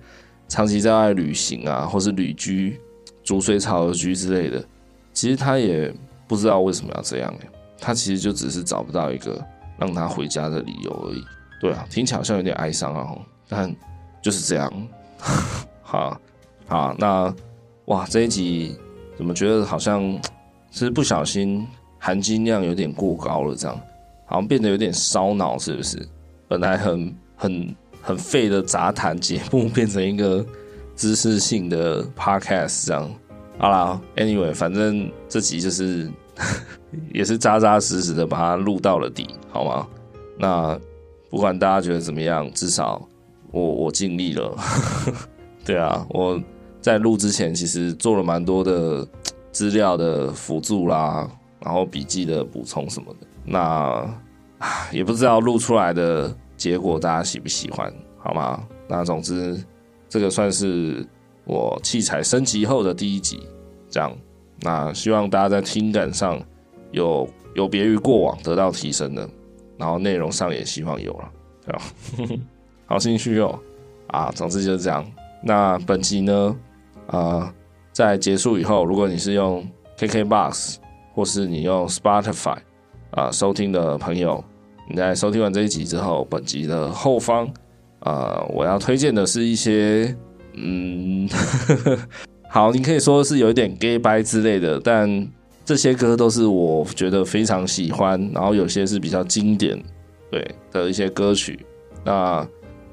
[0.49, 2.81] 长期在外旅行啊，或是旅居、
[3.25, 4.65] 逐水草而居之类的，
[5.13, 5.93] 其实他也
[6.29, 7.35] 不知道为什么要这样。
[7.79, 9.45] 他其实就只是找不到一个
[9.79, 11.23] 让他回家的理由而已。
[11.61, 13.07] 对啊，听起来好像有点哀伤啊，
[13.49, 13.75] 但
[14.23, 14.89] 就是这样。
[15.83, 16.19] 好，
[16.67, 17.35] 好，那
[17.87, 18.77] 哇，这一集
[19.17, 20.19] 怎么觉得好像
[20.71, 21.67] 是不小心
[21.99, 23.55] 含金量有点过高了？
[23.55, 23.79] 这样
[24.27, 26.07] 好像变得有点烧脑，是不是？
[26.47, 27.75] 本来很很。
[28.03, 30.47] 很废的杂谈节目 变成一个
[30.95, 33.13] 知识性的 podcast，这样
[33.59, 34.01] 好啦。
[34.15, 36.09] Anyway，反正这集就是
[37.13, 39.89] 也是扎扎实实的把它录到了底，好吗？
[40.39, 40.79] 那
[41.29, 43.05] 不管大家觉得怎么样，至少
[43.51, 44.57] 我我尽力了。
[45.67, 46.41] 对啊，我
[46.81, 49.05] 在录之前其实做了蛮多的
[49.51, 53.27] 资料的辅助啦，然后笔记的补充什么的。
[53.47, 54.05] 那
[54.93, 56.37] 也不知道录出来的。
[56.57, 57.93] 结果大家喜不喜欢？
[58.19, 58.67] 好吗？
[58.89, 59.63] 那总之，
[60.09, 61.07] 这个算是
[61.45, 63.47] 我器材升级后的第一集，
[63.91, 64.11] 这样。
[64.63, 66.43] 那希望大家在听感上
[66.93, 69.29] 有有别于过往得到提升的，
[69.77, 71.31] 然后内容上也希望有了，
[71.67, 71.83] 对吧？
[72.89, 73.59] 好兴趣哦！
[74.07, 75.07] 啊，总之就是这样。
[75.43, 76.57] 那本集呢，
[77.09, 77.53] 啊、
[77.93, 79.69] 在结束以后，如果你是用
[79.99, 80.77] KKBOX
[81.15, 82.57] 或是你用 Spotify
[83.11, 84.43] 啊、收听的朋友。
[84.89, 87.49] 你在收听完这一集之后，本集的后方，
[88.01, 90.15] 啊、我要推荐的是一些，
[90.55, 91.29] 嗯，
[92.49, 95.29] 好，你可以说是有一点 gay bye 之类的，但
[95.65, 99.77] 这些歌都是我觉得非常喜欢，然后有些是比较经典，
[100.31, 101.59] 对的一些歌曲。
[102.05, 102.47] 那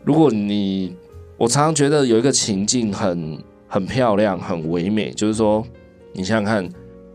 [0.03, 0.95] 如果你，
[1.37, 3.37] 我常常觉得有一个情境很
[3.67, 5.63] 很漂亮，很唯美，就是说，
[6.11, 6.67] 你想想看，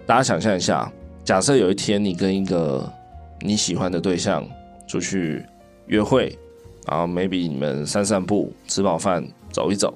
[0.06, 0.90] 大家想象一下，
[1.28, 2.90] 假设有一天你跟一个
[3.42, 4.42] 你喜欢的对象。
[4.86, 5.44] 出去
[5.88, 6.34] 约会，
[6.86, 9.22] 然后 maybe 你们散散步，吃饱饭
[9.52, 9.92] 走一走，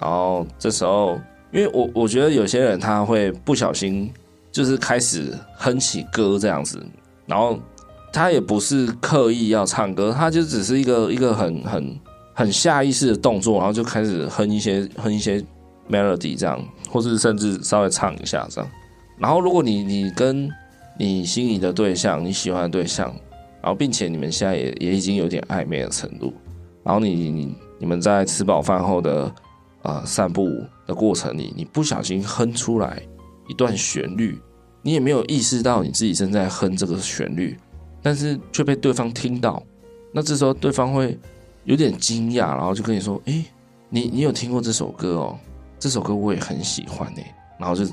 [0.00, 1.16] 然后这时候，
[1.52, 4.12] 因为我我觉得有些人他会不小心
[4.50, 6.84] 就是开始哼起歌这样子，
[7.24, 7.56] 然后
[8.12, 12.00] 他也不是刻意要唱歌，他就只是一个一个很很
[12.34, 15.40] 很下意识的动作，然后就开始哼一些哼一些
[15.88, 16.60] melody 这样，
[16.90, 18.68] 或是甚至稍微唱一下这样。
[19.18, 20.50] 然后如果你你跟
[20.98, 23.14] 你心仪的对象，你喜欢的对象。
[23.62, 26.32] 然后，并且你们现在也也已经有点暧昧的程度。
[26.82, 29.32] 然后你你你们在吃饱饭后的
[29.82, 30.48] 呃散步
[30.84, 33.00] 的过程里，你不小心哼出来
[33.48, 34.36] 一段旋律，
[34.82, 37.56] 你也没有意识到你自己正在哼这个旋律，
[38.02, 39.62] 但是却被对方听到。
[40.12, 41.16] 那这时候对方会
[41.62, 43.44] 有点惊讶，然后就跟你说：“诶，
[43.88, 45.38] 你你有听过这首歌哦？
[45.78, 47.32] 这首歌我也很喜欢诶。”
[47.62, 47.84] 然后就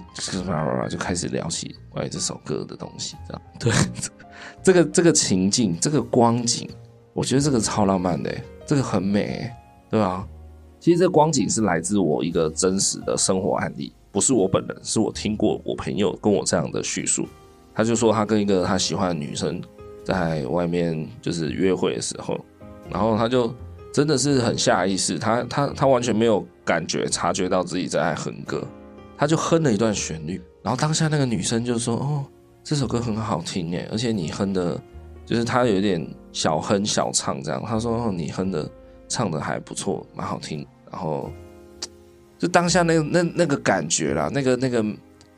[0.90, 3.72] 就开始聊起关于这首歌的东西，这样对。
[4.64, 6.68] 这个这个情境，这个光景，
[7.14, 9.48] 我觉得这个超浪漫的，这个很美，
[9.92, 10.28] 对吧？
[10.80, 17.28] 其实这光景是来自我一个真实的生活案例，不是我本人，是我听过我朋友跟我这样的叙述。
[17.76, 19.62] 他就说他跟一个他喜欢的女生
[20.04, 22.38] 在外面就是约会的时候，
[22.90, 23.54] 然后他就
[23.94, 28.66] 真的是很下意识，他他他完全没有感觉察觉到自己在哼歌，
[29.20, 32.26] 他就哼了一段旋律，然后当下那个女生就说：“哦。”
[32.62, 34.80] 这首歌很好听耶，而且你哼的，
[35.26, 37.64] 就是他有点小哼小唱这样。
[37.66, 38.70] 他说你哼的
[39.08, 40.66] 唱的还不错，蛮好听。
[40.92, 41.32] 然后
[42.38, 44.84] 就当下那个那那个感觉啦，那个那个，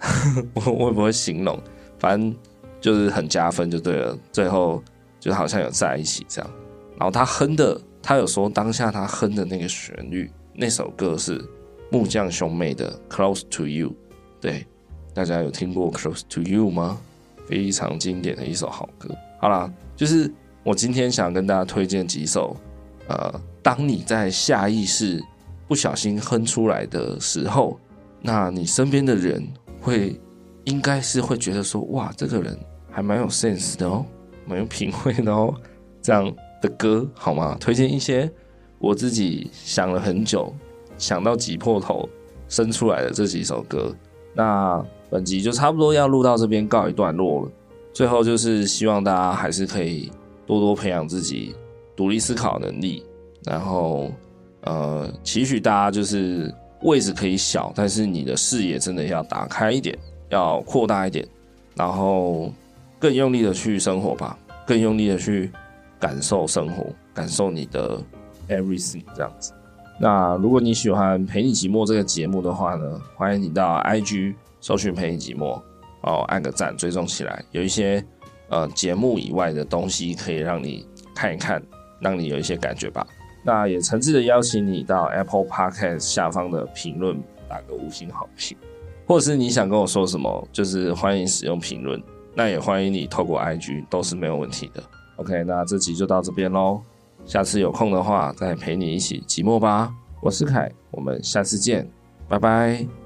[0.56, 1.58] 我我也不会形容，
[2.00, 2.36] 反正
[2.82, 4.18] 就是很加分就对了。
[4.32, 4.84] 最后
[5.20, 6.52] 就好像有在一起这样。
[6.98, 11.42] 然后他哼的，他有说当下他哼的那个旋律，那首歌是
[11.92, 13.90] 木匠兄妹的《Close to You》。
[14.40, 14.66] 对，
[15.14, 16.98] 大家有听过《Close to You》吗？
[17.46, 19.14] 非常经典的一首好歌。
[19.40, 20.32] 好啦，就是
[20.64, 22.56] 我今天想跟大家推荐几首，
[23.08, 25.22] 呃，当你在下意识
[25.68, 27.78] 不小心哼出来的时候，
[28.22, 29.46] 那你身边的人
[29.82, 30.18] 会
[30.64, 32.58] 应该是会觉得说，哇，这个人
[32.90, 34.06] 还蛮有 sense 的哦，
[34.46, 35.54] 蛮有品味的哦，
[36.02, 37.58] 这样的歌好吗？
[37.60, 38.32] 推荐一些
[38.78, 40.54] 我自己想了很久，
[41.02, 42.08] 想到挤破头
[42.48, 43.94] 生出来的这几首歌。
[44.34, 44.82] 那。
[45.12, 47.52] 本集就差不多要录到这边告一段落了。
[47.92, 50.10] 最后就是希望大家还是可以
[50.48, 51.54] 多多培养自己
[51.98, 53.04] 独立思考能力，
[53.44, 54.10] 然后
[54.62, 56.50] 呃，期许大家就是
[56.84, 60.00] 位置可以小，但是你的视野真的要打开一点，
[60.30, 61.28] 要扩大一点，
[61.76, 62.50] 然后
[62.98, 65.52] 更用力的去生活吧，更用力的去
[66.00, 68.02] 感受生活，感受你的
[68.48, 69.52] everything 这样子。
[70.02, 74.34] 那如果你喜欢陪你寂寞这个节目的话呢，欢迎你到 IG。
[74.64, 75.60] 搜寻陪你寂寞，
[76.02, 77.44] 哦，按个赞，追踪起来。
[77.50, 78.06] 有一些
[78.50, 81.60] 呃节目以外的东西可以让你看一看，
[82.00, 83.04] 让你有一些感觉吧。
[83.44, 88.56] 那也诚挚的邀请你到 Apple Podcast 下方的评论打个五星好评，
[89.08, 92.00] 或是你想跟我说什么，就是欢迎使用评论。
[92.36, 94.84] 那也欢迎你透过 IG，都是没有问题的。
[95.16, 96.80] OK，那这集就到这边喽，
[97.26, 99.94] 下次有空的话再陪你一起寂寞吧。
[100.22, 101.90] 我是凯，我们下次见，
[102.28, 103.01] 拜拜。